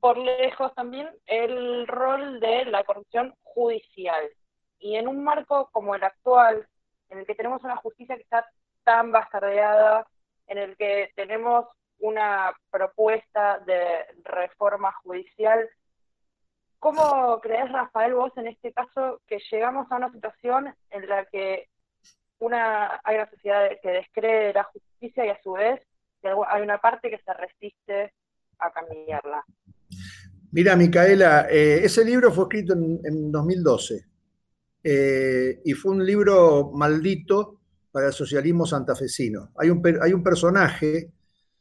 por 0.00 0.18
lejos 0.18 0.74
también 0.74 1.08
el 1.26 1.86
rol 1.86 2.40
de 2.40 2.64
la 2.64 2.84
corrupción 2.84 3.34
judicial. 3.42 4.30
Y 4.78 4.96
en 4.96 5.06
un 5.06 5.22
marco 5.22 5.68
como 5.70 5.94
el 5.94 6.02
actual, 6.02 6.66
en 7.08 7.18
el 7.18 7.26
que 7.26 7.34
tenemos 7.34 7.62
una 7.62 7.76
justicia 7.76 8.16
que 8.16 8.22
está 8.22 8.48
tan 8.84 9.12
bastardeada, 9.12 10.06
en 10.46 10.58
el 10.58 10.76
que 10.76 11.12
tenemos 11.14 11.66
una 12.02 12.52
propuesta 12.70 13.58
de 13.66 14.04
reforma 14.24 14.92
judicial 15.02 15.68
¿Cómo 16.82 17.38
crees, 17.40 17.70
Rafael, 17.70 18.14
vos 18.14 18.32
en 18.36 18.48
este 18.48 18.72
caso 18.72 19.20
que 19.28 19.38
llegamos 19.52 19.86
a 19.88 19.98
una 19.98 20.10
situación 20.10 20.74
en 20.90 21.08
la 21.08 21.24
que 21.26 21.68
una, 22.40 23.00
hay 23.04 23.18
una 23.18 23.30
sociedad 23.30 23.68
que 23.80 23.88
descree 23.88 24.48
de 24.48 24.52
la 24.52 24.64
justicia 24.64 25.24
y 25.24 25.28
a 25.28 25.40
su 25.44 25.52
vez 25.52 25.80
hay 26.48 26.60
una 26.60 26.78
parte 26.78 27.08
que 27.08 27.20
se 27.24 27.32
resiste 27.34 28.12
a 28.58 28.72
cambiarla? 28.72 29.44
Mira, 30.50 30.74
Micaela, 30.74 31.46
eh, 31.48 31.82
ese 31.84 32.04
libro 32.04 32.32
fue 32.32 32.46
escrito 32.46 32.72
en, 32.72 33.30
2012 33.30 34.04
eh, 34.82 35.60
y 35.64 35.74
fue 35.74 35.92
un 35.92 36.04
libro 36.04 36.72
maldito 36.74 37.60
para 37.92 38.08
el 38.08 38.12
socialismo 38.12 38.66
santafesino. 38.66 39.52
Hay 39.56 39.70
un, 39.70 39.80
hay 40.02 40.12
un 40.12 40.24
personaje 40.24 41.12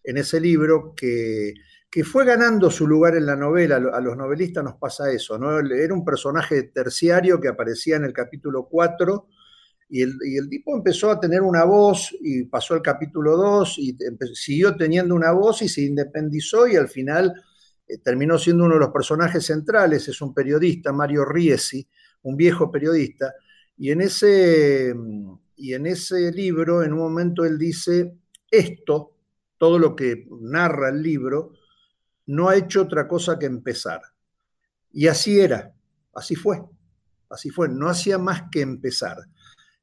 en 0.03 0.17
ese 0.17 0.39
libro 0.39 0.93
que 0.95 1.53
que 1.91 2.05
fue 2.05 2.25
ganando 2.25 2.71
su 2.71 2.87
lugar 2.87 3.17
en 3.17 3.25
la 3.25 3.35
novela, 3.35 3.75
a 3.75 3.99
los 3.99 4.15
novelistas 4.15 4.63
nos 4.63 4.75
pasa 4.75 5.11
eso, 5.11 5.37
¿no? 5.37 5.59
Era 5.59 5.93
un 5.93 6.05
personaje 6.05 6.63
terciario 6.63 7.41
que 7.41 7.49
aparecía 7.49 7.97
en 7.97 8.05
el 8.05 8.13
capítulo 8.13 8.69
4 8.71 9.27
y 9.89 10.01
el, 10.01 10.47
tipo 10.49 10.73
empezó 10.73 11.11
a 11.11 11.19
tener 11.19 11.41
una 11.41 11.65
voz 11.65 12.15
y 12.21 12.43
pasó 12.43 12.75
al 12.75 12.81
capítulo 12.81 13.35
2 13.35 13.77
y 13.79 13.97
siguió 14.33 14.77
teniendo 14.77 15.13
una 15.13 15.33
voz 15.33 15.63
y 15.63 15.67
se 15.67 15.81
independizó 15.81 16.65
y 16.65 16.77
al 16.77 16.87
final 16.87 17.33
eh, 17.85 17.97
terminó 17.97 18.39
siendo 18.39 18.63
uno 18.63 18.75
de 18.75 18.79
los 18.79 18.91
personajes 18.91 19.45
centrales, 19.45 20.07
es 20.07 20.21
un 20.21 20.33
periodista, 20.33 20.93
Mario 20.93 21.25
Riesi, 21.25 21.85
un 22.21 22.37
viejo 22.37 22.71
periodista, 22.71 23.33
y 23.75 23.91
en 23.91 23.99
ese, 23.99 24.95
y 25.57 25.73
en 25.73 25.85
ese 25.85 26.31
libro, 26.31 26.83
en 26.83 26.93
un 26.93 26.99
momento 26.99 27.43
él 27.43 27.57
dice, 27.57 28.13
esto, 28.49 29.17
todo 29.61 29.77
lo 29.77 29.95
que 29.95 30.25
narra 30.39 30.89
el 30.89 31.03
libro, 31.03 31.53
no 32.25 32.49
ha 32.49 32.55
hecho 32.55 32.81
otra 32.81 33.07
cosa 33.07 33.37
que 33.37 33.45
empezar. 33.45 34.01
Y 34.91 35.05
así 35.05 35.39
era, 35.39 35.71
así 36.15 36.33
fue, 36.33 36.63
así 37.29 37.51
fue, 37.51 37.69
no 37.69 37.87
hacía 37.87 38.17
más 38.17 38.45
que 38.51 38.61
empezar. 38.61 39.17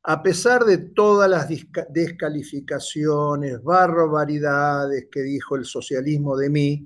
A 0.03 0.21
pesar 0.21 0.65
de 0.65 0.79
todas 0.79 1.31
las 1.31 1.47
descalificaciones, 1.91 3.63
barbaridades 3.63 5.07
que 5.13 5.23
dijo 5.23 5.55
el 5.55 5.65
socialismo 5.65 6.37
de 6.37 6.51
mí, 6.51 6.85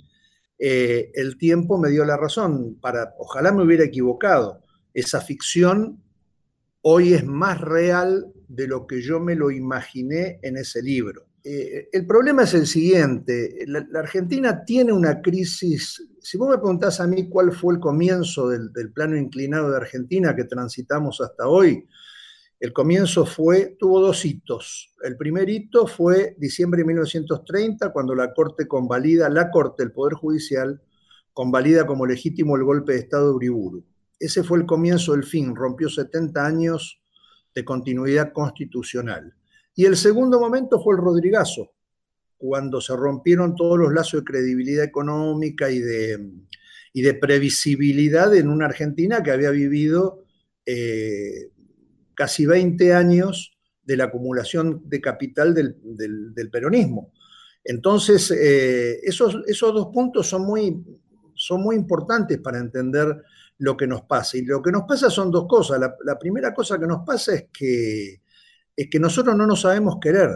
eh, 0.59 1.13
el 1.15 1.39
tiempo 1.39 1.79
me 1.79 1.89
dio 1.89 2.05
la 2.05 2.19
razón. 2.19 2.79
Para, 2.79 3.15
ojalá 3.17 3.53
me 3.53 3.63
hubiera 3.63 3.85
equivocado. 3.85 4.61
Esa 4.93 5.23
ficción 5.23 6.03
hoy 6.83 7.15
es 7.15 7.25
más 7.25 7.59
real 7.59 8.31
de 8.49 8.67
lo 8.67 8.87
que 8.87 9.01
yo 9.01 9.19
me 9.19 9.35
lo 9.35 9.51
imaginé 9.51 10.41
en 10.43 10.59
ese 10.59 10.83
libro. 10.83 11.32
Eh, 11.45 11.89
el 11.93 12.07
problema 12.07 12.45
es 12.45 12.55
el 12.55 12.69
siguiente, 12.69 13.65
la, 13.67 13.85
Argentina 13.99 14.65
tiene 14.65 14.93
una 14.93 15.21
crisis, 15.21 16.01
si 16.21 16.39
vos 16.39 16.49
me 16.49 16.57
preguntás 16.57 17.01
a 17.01 17.07
mí 17.09 17.29
cuál 17.29 17.51
fue 17.51 17.75
el 17.75 17.81
comienzo 17.81 18.49
del, 18.49 18.71
plano 18.93 19.17
inclinado 19.17 19.71
de 19.71 19.77
Argentina 19.77 20.37
que 20.37 20.45
transitamos 20.45 21.21
hasta 21.21 21.49
hoy, 21.49 21.87
El 22.61 22.73
comienzo 22.73 23.27
fue, 23.27 23.77
tuvo 23.77 24.01
dos 24.01 24.25
hitos. 24.25 24.95
El 25.03 25.17
primer 25.17 25.51
hito 25.51 25.89
fue 25.89 26.37
diciembre 26.39 26.83
de 26.83 26.85
1930, 26.87 27.93
cuando 27.93 28.15
la 28.15 28.33
Corte 28.33 28.69
convalida, 28.69 29.29
la 29.29 29.51
Corte, 29.51 29.83
el 29.83 29.91
Poder 29.91 30.15
Judicial, 30.15 30.81
convalida 31.33 31.85
como 31.87 32.07
legítimo 32.07 32.55
el 32.57 32.63
golpe 32.63 32.93
de 32.93 33.01
Estado 33.01 33.31
de 33.31 33.35
Uriburu. 33.35 33.85
Ese 34.21 34.45
fue 34.45 34.59
el 34.59 34.67
comienzo 34.67 35.11
del 35.11 35.25
fin, 35.25 35.57
rompió 35.57 35.89
70 35.89 36.47
años 36.47 37.03
de 37.53 37.65
continuidad 37.65 38.33
constitucional. 38.33 39.35
Y 39.75 39.85
el 39.87 39.97
segundo 39.97 40.39
momento 40.39 40.83
fue 40.83 40.95
el 40.95 41.01
Rodrigazo, 41.01 41.73
cuando 42.37 42.81
se 42.81 42.95
rompieron 42.97 43.55
todos 43.55 43.79
los 43.79 43.93
lazos 43.93 44.21
de 44.21 44.25
credibilidad 44.25 44.85
económica 44.85 45.71
y 45.71 45.79
de, 45.79 47.15
previsibilidad 47.21 48.35
en 48.35 48.49
una 48.49 48.67
Argentina 48.67 49.23
que 49.23 49.31
había 49.31 49.51
vivido 49.51 50.25
eh, 50.67 51.51
casi 52.15 52.45
20 52.47 52.95
años 52.95 53.57
de 53.85 53.97
la 53.97 54.05
acumulación 54.05 54.83
de 54.87 55.01
capital 55.01 55.55
del, 55.55 56.51
peronismo. 56.51 57.13
Entonces, 57.65 58.31
eh, 58.31 59.01
esos, 59.05 59.39
esos, 59.47 59.73
dos 59.73 59.89
puntos 59.93 60.29
son 60.29 60.43
muy, 60.43 60.85
son 61.35 61.63
muy 61.63 61.77
importantes 61.77 62.39
para 62.39 62.59
entender 62.59 63.23
lo 63.59 63.77
que 63.77 63.87
nos 63.87 64.03
pasa. 64.03 64.37
Y 64.37 64.43
lo 64.43 64.63
que 64.63 64.73
nos 64.73 64.83
pasa 64.83 65.11
son 65.11 65.31
dos 65.31 65.47
cosas. 65.47 65.81
La, 65.81 66.19
primera 66.19 66.53
cosa 66.53 66.79
que 66.79 66.87
nos 66.87 67.05
pasa 67.07 67.35
es 67.35 67.47
que, 67.53 68.22
es 68.77 68.89
que 68.91 68.99
nosotros 68.99 69.37
no 69.37 69.47
nos 69.47 69.63
sabemos 69.63 69.99
querer. 70.01 70.31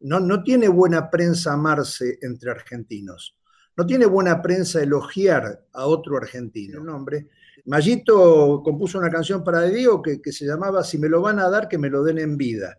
No, 0.00 0.20
no 0.20 0.42
tiene 0.42 0.68
buena 0.68 1.10
prensa 1.10 1.52
amarse 1.52 2.18
entre 2.22 2.50
argentinos. 2.50 3.36
No 3.76 3.86
tiene 3.86 4.06
buena 4.06 4.40
prensa 4.40 4.82
elogiar 4.82 5.66
a 5.72 5.86
otro 5.86 6.16
argentino. 6.16 6.82
Nombre. 6.82 7.28
Mayito 7.66 8.62
compuso 8.62 8.98
una 8.98 9.10
canción 9.10 9.42
para 9.42 9.62
Diego 9.62 10.02
que, 10.02 10.20
que, 10.20 10.32
se 10.32 10.46
llamaba 10.46 10.84
Si 10.84 10.98
me 10.98 11.08
lo 11.08 11.22
van 11.22 11.38
a 11.38 11.48
dar, 11.48 11.68
que 11.68 11.78
me 11.78 11.88
lo 11.88 12.04
den 12.04 12.18
en 12.18 12.36
vida. 12.36 12.78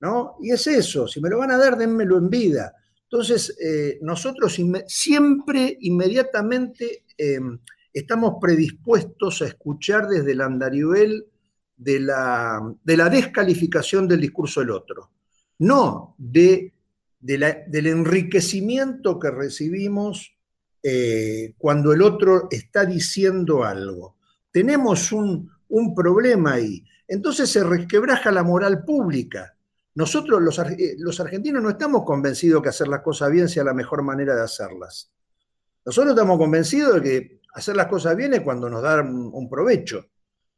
¿no? 0.00 0.36
Y 0.40 0.50
es 0.50 0.66
eso, 0.66 1.06
si 1.08 1.20
me 1.20 1.30
lo 1.30 1.38
van 1.38 1.50
a 1.50 1.58
dar, 1.58 1.76
denmelo 1.76 2.18
en 2.18 2.28
vida. 2.28 2.74
Entonces, 3.04 3.56
eh, 3.60 3.98
nosotros 4.02 4.56
siempre, 4.86 5.76
inmediatamente, 5.80 7.04
em, 7.16 7.58
estamos 7.92 8.34
predispuestos 8.40 9.42
a 9.42 9.46
escuchar 9.46 10.08
desde 10.08 10.32
el 10.32 10.40
andarivel 10.40 11.26
de 11.76 12.00
la, 12.00 12.74
de 12.82 12.96
la 12.96 13.08
descalificación 13.08 14.08
del 14.08 14.20
discurso 14.20 14.60
del 14.60 14.70
otro, 14.70 15.10
no 15.58 16.14
de, 16.18 16.72
del 17.20 17.86
enriquecimiento 17.86 19.18
que 19.18 19.30
recibimos 19.30 20.36
eh, 20.82 21.54
cuando 21.58 21.92
el 21.92 22.02
otro 22.02 22.48
está 22.50 22.84
diciendo 22.84 23.64
algo 23.64 24.16
tenemos 24.56 25.12
un, 25.12 25.50
problema 25.94 26.54
ahí. 26.54 26.82
Entonces 27.06 27.50
se 27.50 27.62
resquebraja 27.62 28.32
la 28.32 28.42
moral 28.42 28.84
pública. 28.84 29.54
Nosotros 29.94 30.40
eh, 30.78 30.94
los, 30.96 31.20
argentinos 31.20 31.62
no 31.62 31.68
estamos 31.68 32.04
convencidos 32.06 32.62
que 32.62 32.70
hacer 32.70 32.88
las 32.88 33.02
cosas 33.02 33.30
bien 33.30 33.50
sea 33.50 33.64
la 33.64 33.74
mejor 33.74 34.02
manera 34.02 34.34
de 34.34 34.40
hacerlas. 34.40 35.12
Nosotros 35.84 36.14
estamos 36.14 36.38
convencidos 36.38 36.94
de 36.94 37.02
que 37.02 37.40
hacer 37.52 37.76
las 37.76 37.86
cosas 37.88 38.16
bien 38.16 38.32
es 38.32 38.40
cuando 38.40 38.70
nos 38.70 38.82
dan 38.82 39.14
un 39.30 39.46
provecho. 39.46 40.06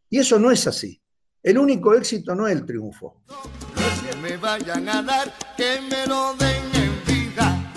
Y 0.09 0.19
eso 0.21 0.39
no 0.39 0.53
es 0.53 0.65
así. 0.69 1.03
El 1.49 1.57
único 1.57 1.95
éxito 1.95 2.35
no 2.35 2.47
es 2.47 2.55
el 2.55 2.67
triunfo. 2.67 3.23
No 3.27 4.21
me 4.21 4.37
vayan 4.37 4.87
a 4.87 5.03
dar, 5.03 5.33
que 5.57 5.81
me 5.81 6.07
lo 6.07 6.35
den 6.35 6.63
en 6.75 6.93
vida. 7.07 7.73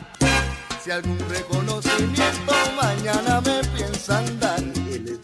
Si 0.81 0.91
algún 0.91 1.17
reconocimiento 1.29 2.51
mañana 2.75 3.39
me 3.39 3.61
piensan 3.73 4.37
dar 4.41 4.61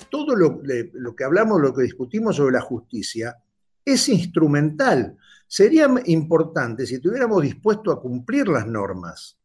todo 0.09 0.33
lo, 0.33 0.61
que 0.61 1.23
hablamos, 1.25 1.59
lo 1.59 1.73
que 1.73 1.83
discutimos 1.83 2.37
sobre 2.37 2.53
la 2.53 2.61
justicia, 2.61 3.35
es 3.83 4.07
instrumental. 4.07 5.17
Sería 5.45 5.89
importante 6.05 6.85
si 6.85 6.95
estuviéramos 6.95 7.43
dispuestos 7.43 7.97
a 7.97 7.99
cumplir 7.99 8.47
las 8.47 8.65
normas, 8.65 9.37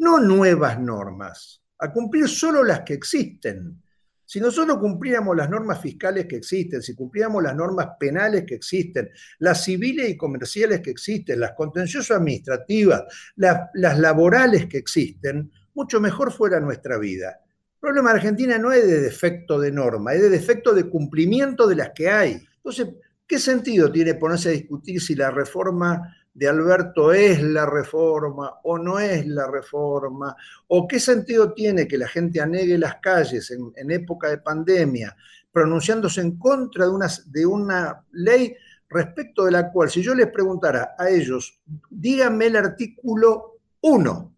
no 0.00 0.20
nuevas 0.20 0.78
normas, 0.78 1.62
a 1.78 1.90
cumplir 1.90 2.28
solo 2.28 2.62
las 2.62 2.80
que 2.80 2.92
existen. 2.92 3.82
Si 4.30 4.40
nosotros 4.40 4.78
cumpliéramos 4.78 5.36
las 5.36 5.50
normas 5.50 5.80
fiscales 5.80 6.26
que 6.26 6.36
existen, 6.36 6.80
si 6.82 6.94
cumpliéramos 6.94 7.42
las 7.42 7.56
normas 7.56 7.88
penales 7.98 8.44
que 8.46 8.54
existen, 8.54 9.10
las 9.40 9.64
civiles 9.64 10.08
y 10.08 10.16
comerciales 10.16 10.82
que 10.82 10.90
existen, 10.90 11.40
las 11.40 11.54
contenciosas 11.54 12.18
administrativas, 12.18 13.02
las 13.34 13.98
laborales 13.98 14.66
que 14.66 14.78
existen, 14.78 15.50
mucho 15.74 16.00
mejor 16.00 16.30
fuera 16.30 16.60
nuestra 16.60 16.96
vida. 16.96 17.40
El 17.42 17.80
problema 17.80 18.10
de 18.12 18.18
Argentina 18.20 18.56
no 18.56 18.70
es 18.70 18.86
de 18.86 19.00
defecto 19.00 19.58
de 19.58 19.72
norma, 19.72 20.14
es 20.14 20.22
de 20.22 20.30
defecto 20.30 20.74
de 20.74 20.88
cumplimiento 20.88 21.66
de 21.66 21.74
las 21.74 21.90
que 21.92 22.08
hay. 22.08 22.40
Entonces, 22.58 22.86
¿qué 23.26 23.36
sentido 23.36 23.90
tiene 23.90 24.14
ponerse 24.14 24.50
a 24.50 24.52
discutir 24.52 25.00
si 25.00 25.16
la 25.16 25.32
reforma 25.32 26.16
de 26.32 26.48
Alberto 26.48 27.12
es 27.12 27.42
la 27.42 27.66
reforma 27.66 28.60
o 28.64 28.78
no 28.78 28.98
es 28.98 29.26
la 29.26 29.46
reforma? 29.50 30.36
¿O 30.68 30.86
qué 30.86 31.00
sentido 31.00 31.52
tiene 31.52 31.86
que 31.86 31.98
la 31.98 32.08
gente 32.08 32.40
anegue 32.40 32.78
las 32.78 32.96
calles 32.96 33.50
en, 33.50 33.90
época 33.90 34.28
de 34.28 34.38
pandemia, 34.38 35.16
pronunciándose 35.52 36.20
en 36.20 36.38
contra 36.38 36.86
de 36.86 36.90
una, 36.90 37.08
de 37.26 37.46
una 37.46 38.04
ley 38.12 38.54
respecto 38.88 39.44
de 39.44 39.52
la 39.52 39.70
cual, 39.70 39.90
si 39.90 40.02
yo 40.02 40.14
les 40.14 40.30
preguntara 40.30 40.94
a 40.98 41.08
ellos, 41.08 41.60
díganme 41.88 42.46
el 42.46 42.56
artículo 42.56 43.58
1 43.80 44.34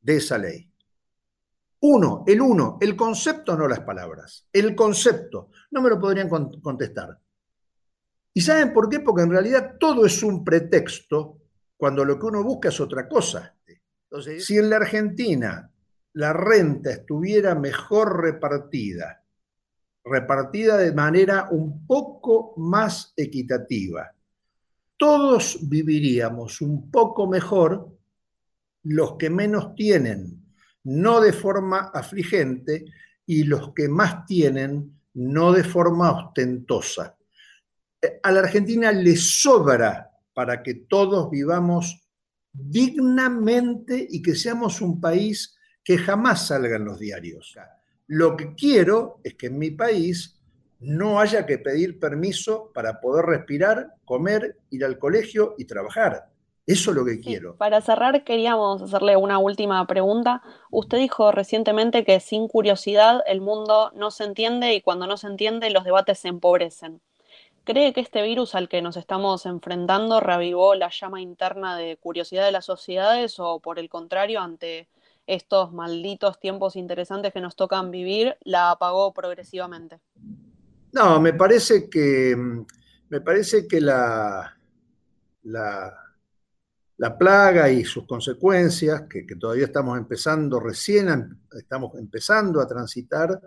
de 0.00 0.16
esa 0.16 0.38
ley 0.38 0.72
uno, 1.84 2.22
el 2.26 2.40
uno, 2.40 2.78
el 2.80 2.94
concepto, 2.94 3.56
no 3.56 3.66
las 3.66 3.80
palabras. 3.80 4.46
El 4.52 4.74
concepto. 4.74 5.50
No 5.72 5.82
me 5.82 5.90
lo 5.90 5.98
podrían 5.98 6.28
contestar. 6.28 7.18
¿Y 8.34 8.40
saben 8.40 8.72
por 8.72 8.88
qué? 8.88 9.00
Porque 9.00 9.22
en 9.22 9.30
realidad 9.30 9.76
todo 9.78 10.06
es 10.06 10.22
un 10.22 10.44
pretexto 10.44 11.38
cuando 11.76 12.04
lo 12.04 12.18
que 12.18 12.26
uno 12.26 12.42
busca 12.42 12.68
es 12.70 12.80
otra 12.80 13.08
cosa. 13.08 13.56
Entonces, 14.04 14.44
si 14.44 14.58
en 14.58 14.70
la 14.70 14.76
Argentina 14.76 15.70
la 16.14 16.32
renta 16.32 16.90
estuviera 16.90 17.54
mejor 17.54 18.20
repartida, 18.20 19.24
repartida 20.04 20.76
de 20.76 20.92
manera 20.92 21.48
un 21.50 21.86
poco 21.86 22.54
más 22.56 23.12
equitativa, 23.16 24.14
todos 24.96 25.58
viviríamos 25.68 26.60
un 26.60 26.90
poco 26.90 27.26
mejor 27.26 27.88
los 28.84 29.16
que 29.16 29.30
menos 29.30 29.74
tienen 29.74 30.42
no 30.84 31.20
de 31.20 31.32
forma 31.32 31.90
afligente, 31.94 32.84
y 33.24 33.44
los 33.44 33.72
que 33.72 33.88
más 33.88 34.26
tienen, 34.26 35.00
no 35.14 35.52
de 35.52 35.62
forma 35.62 36.10
ostentosa. 36.10 37.16
A 38.22 38.32
la 38.32 38.40
Argentina 38.40 38.92
le 38.92 39.16
sobra 39.16 40.10
para 40.34 40.62
que 40.62 40.74
todos 40.74 41.30
vivamos 41.30 42.02
dignamente 42.52 44.06
y 44.10 44.22
que 44.22 44.34
seamos 44.34 44.80
un 44.80 45.00
país 45.00 45.56
que 45.84 45.98
jamás 45.98 46.48
salga 46.48 46.76
en 46.76 46.84
los 46.84 46.98
diarios. 46.98 47.56
Lo 48.06 48.36
que 48.36 48.54
quiero 48.54 49.20
es 49.24 49.34
que 49.34 49.46
en 49.46 49.58
mi 49.58 49.70
país 49.70 50.40
no 50.80 51.20
haya 51.20 51.46
que 51.46 51.58
pedir 51.58 51.98
permiso 51.98 52.70
para 52.74 53.00
poder 53.00 53.24
respirar, 53.26 53.94
comer, 54.04 54.58
ir 54.70 54.84
al 54.84 54.98
colegio 54.98 55.54
y 55.56 55.64
trabajar. 55.64 56.28
Eso 56.66 56.90
es 56.90 56.96
lo 56.96 57.04
que 57.04 57.20
quiero. 57.20 57.56
para 57.56 57.80
cerrar, 57.80 58.22
queríamos 58.22 58.82
hacerle 58.82 59.16
una 59.16 59.38
última 59.38 59.84
pregunta. 59.86 60.42
Usted 60.70 60.98
dijo 60.98 61.32
recientemente 61.32 62.04
que 62.04 62.20
sin 62.20 62.46
curiosidad 62.46 63.20
el 63.26 63.40
mundo 63.40 63.90
no 63.96 64.12
se 64.12 64.24
entiende 64.24 64.74
y 64.74 64.80
cuando 64.80 65.08
no 65.08 65.16
se 65.16 65.26
entiende 65.26 65.70
los 65.70 65.84
debates 65.84 66.20
se 66.20 66.28
empobrecen. 66.28 67.00
¿Cree 67.64 67.92
que 67.92 68.00
este 68.00 68.22
virus 68.22 68.54
al 68.54 68.68
que 68.68 68.82
nos 68.82 68.96
estamos 68.96 69.46
enfrentando 69.46 70.20
reavivó 70.20 70.74
la 70.74 70.90
llama 70.90 71.20
interna 71.20 71.76
de 71.76 71.96
curiosidad 71.96 72.44
de 72.44 72.52
las 72.52 72.64
sociedades 72.64 73.38
o 73.38 73.60
por 73.60 73.78
el 73.78 73.88
contrario, 73.88 74.40
ante 74.40 74.88
estos 75.26 75.72
malditos 75.72 76.40
tiempos 76.40 76.74
interesantes 76.74 77.32
que 77.32 77.40
nos 77.40 77.54
tocan 77.54 77.90
vivir, 77.90 78.36
la 78.42 78.72
apagó 78.72 79.12
progresivamente? 79.12 80.00
No, 80.92 81.20
me 81.20 81.32
parece 81.32 81.88
que, 81.88 82.36
me 83.08 83.20
parece 83.20 83.68
que 83.68 83.80
la, 83.80 84.58
la 85.44 86.02
la 87.02 87.18
plaga 87.18 87.68
y 87.68 87.84
sus 87.84 88.06
consecuencias, 88.06 89.02
que, 89.10 89.24
todavía 89.34 89.64
estamos 89.64 89.98
empezando, 89.98 90.60
recién 90.60 91.36
estamos 91.50 91.96
empezando 91.96 92.60
a 92.60 92.66
transitar, 92.68 93.40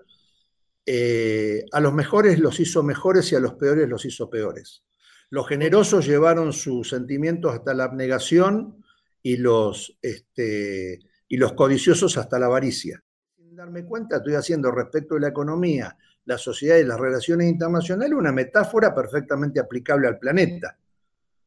eh, 0.86 1.65
a 1.71 1.80
los 1.80 1.93
mejores 1.93 2.39
los 2.39 2.60
hizo 2.60 2.84
mejores 2.84 3.32
y 3.32 3.36
a 3.36 3.39
los 3.39 3.56
peores 3.56 3.89
los 3.89 4.06
hizo 4.06 4.30
peores. 4.30 4.84
Los 5.30 5.48
generosos 5.48 6.06
llevaron 6.06 6.54
sus 6.54 6.89
sentimientos 6.89 7.54
hasta 7.54 7.74
la 7.74 7.86
abnegación 7.86 8.84
y 9.24 9.38
los, 9.38 9.98
este, 10.02 11.00
y 11.28 11.38
los 11.38 11.54
codiciosos 11.54 12.17
hasta 12.17 12.38
la 12.38 12.45
avaricia. 12.45 13.04
Sin 13.36 13.56
darme 13.56 13.84
cuenta, 13.84 14.17
estoy 14.17 14.36
haciendo 14.36 14.69
respecto 14.69 15.15
de 15.15 15.21
la 15.21 15.30
economía, 15.30 15.98
la 16.26 16.38
sociedad 16.38 16.78
y 16.78 16.84
las 16.84 17.00
relaciones 17.00 17.50
internacionales 17.50 18.13
una 18.13 18.32
metáfora 18.32 18.93
perfectamente 18.93 19.60
aplicable 19.60 20.08
al 20.08 20.19
planeta. 20.19 20.78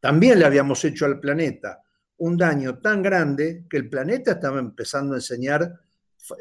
También 0.00 0.40
le 0.40 0.44
habíamos 0.44 0.84
hecho 0.84 1.06
al 1.06 1.20
planeta 1.20 1.82
un 2.18 2.36
daño 2.36 2.78
tan 2.78 3.02
grande 3.02 3.64
que 3.70 3.76
el 3.76 3.88
planeta 3.88 4.32
estaba 4.32 4.58
empezando 4.58 5.14
a 5.14 5.18
enseñar 5.18 5.80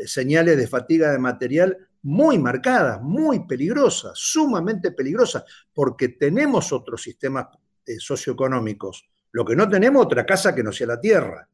señales 0.06 0.58
de 0.58 0.68
fatiga 0.68 1.12
de 1.12 1.20
material 1.20 1.87
muy 2.04 2.38
marcadas, 2.38 3.02
muy 3.02 3.46
peligrosas, 3.46 4.14
sumamente 4.16 4.92
peligrosas, 4.92 5.44
porque 5.74 6.10
tenemos 6.10 6.72
otros 6.72 7.02
sistemas 7.02 7.48
eh, 7.86 8.00
socioeconómicos. 8.00 9.06
Lo 9.32 9.46
que 9.46 9.56
no 9.56 9.68
tenemos 9.68 10.06
otra 10.06 10.26
casa 10.26 10.56
que 10.56 10.64
no 10.64 10.72
sea 10.72 10.88
la 10.88 11.00
tierra. 11.00 11.48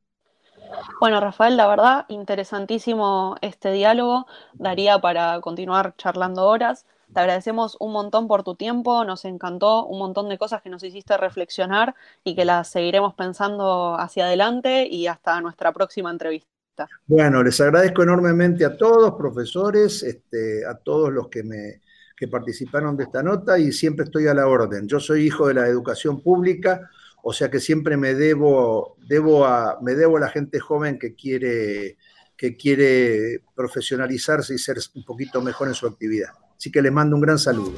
Bueno, 1.00 1.20
Rafael, 1.20 1.58
la 1.58 1.68
verdad, 1.68 2.06
interesantísimo 2.08 3.36
este 3.42 3.72
diálogo. 3.72 4.26
Daría 4.54 5.00
para 5.00 5.40
continuar 5.42 5.96
charlando 5.98 6.48
horas. 6.48 6.86
Te 7.14 7.20
agradecemos 7.20 7.78
un 7.80 7.92
montón 7.92 8.28
por 8.28 8.44
tu 8.44 8.56
tiempo, 8.56 9.06
nos 9.06 9.24
encantó 9.26 9.86
un 9.86 10.00
montón 10.00 10.30
de 10.30 10.40
cosas 10.40 10.64
que 10.64 10.70
nos 10.70 10.84
hiciste 10.84 11.16
reflexionar 11.16 11.94
y 12.24 12.34
que 12.36 12.44
las 12.44 12.70
seguiremos 12.70 13.14
pensando 13.14 13.96
hacia 14.00 14.26
adelante 14.26 14.88
y 14.88 15.06
hasta 15.06 15.40
nuestra 15.40 15.72
próxima 15.74 16.10
entrevista. 16.10 16.53
Bueno, 17.06 17.44
les 17.44 17.60
agradezco 17.62 18.04
enormemente 18.04 18.66
a 18.66 18.76
todos, 18.76 19.16
profesores, 19.16 20.04
este, 20.04 20.66
a 20.66 20.76
todos 20.76 21.12
los 21.12 21.30
que 21.30 21.44
me 21.44 21.82
que 22.16 22.28
participaron 22.28 22.96
de 22.96 23.06
esta 23.06 23.24
nota 23.24 23.58
y 23.58 23.72
siempre 23.72 24.06
estoy 24.06 24.28
a 24.28 24.34
la 24.34 24.48
orden. 24.48 24.88
Yo 24.88 25.00
soy 25.00 25.26
hijo 25.26 25.48
de 25.48 25.56
la 25.56 25.68
educación 25.68 26.22
pública, 26.22 26.90
o 27.22 27.34
sea 27.34 27.50
que 27.50 27.60
siempre 27.60 27.98
me 27.98 28.14
debo, 28.14 28.96
debo 29.08 29.46
a, 29.46 29.80
me 29.82 29.96
debo 29.96 30.18
a 30.18 30.22
la 30.22 30.30
gente 30.30 30.60
joven 30.60 31.00
que 31.00 31.16
quiere, 31.16 31.98
que 32.38 32.56
quiere 32.56 33.42
profesionalizarse 33.56 34.54
y 34.54 34.58
ser 34.58 34.78
un 34.96 35.04
poquito 35.04 35.42
mejor 35.42 35.68
en 35.68 35.74
su 35.74 35.88
actividad. 35.88 36.30
Así 36.56 36.72
que 36.72 36.82
les 36.82 36.92
mando 36.92 37.16
un 37.16 37.22
gran 37.22 37.40
saludo. 37.40 37.74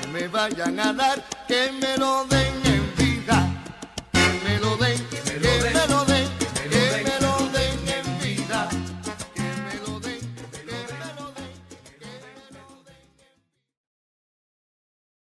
Que 0.00 0.08
me 0.08 0.28
vayan 0.28 0.78
a 0.78 0.92
dar, 0.92 1.22
que 1.46 1.70
me 1.80 1.96
lo 1.98 2.24
den 2.30 2.61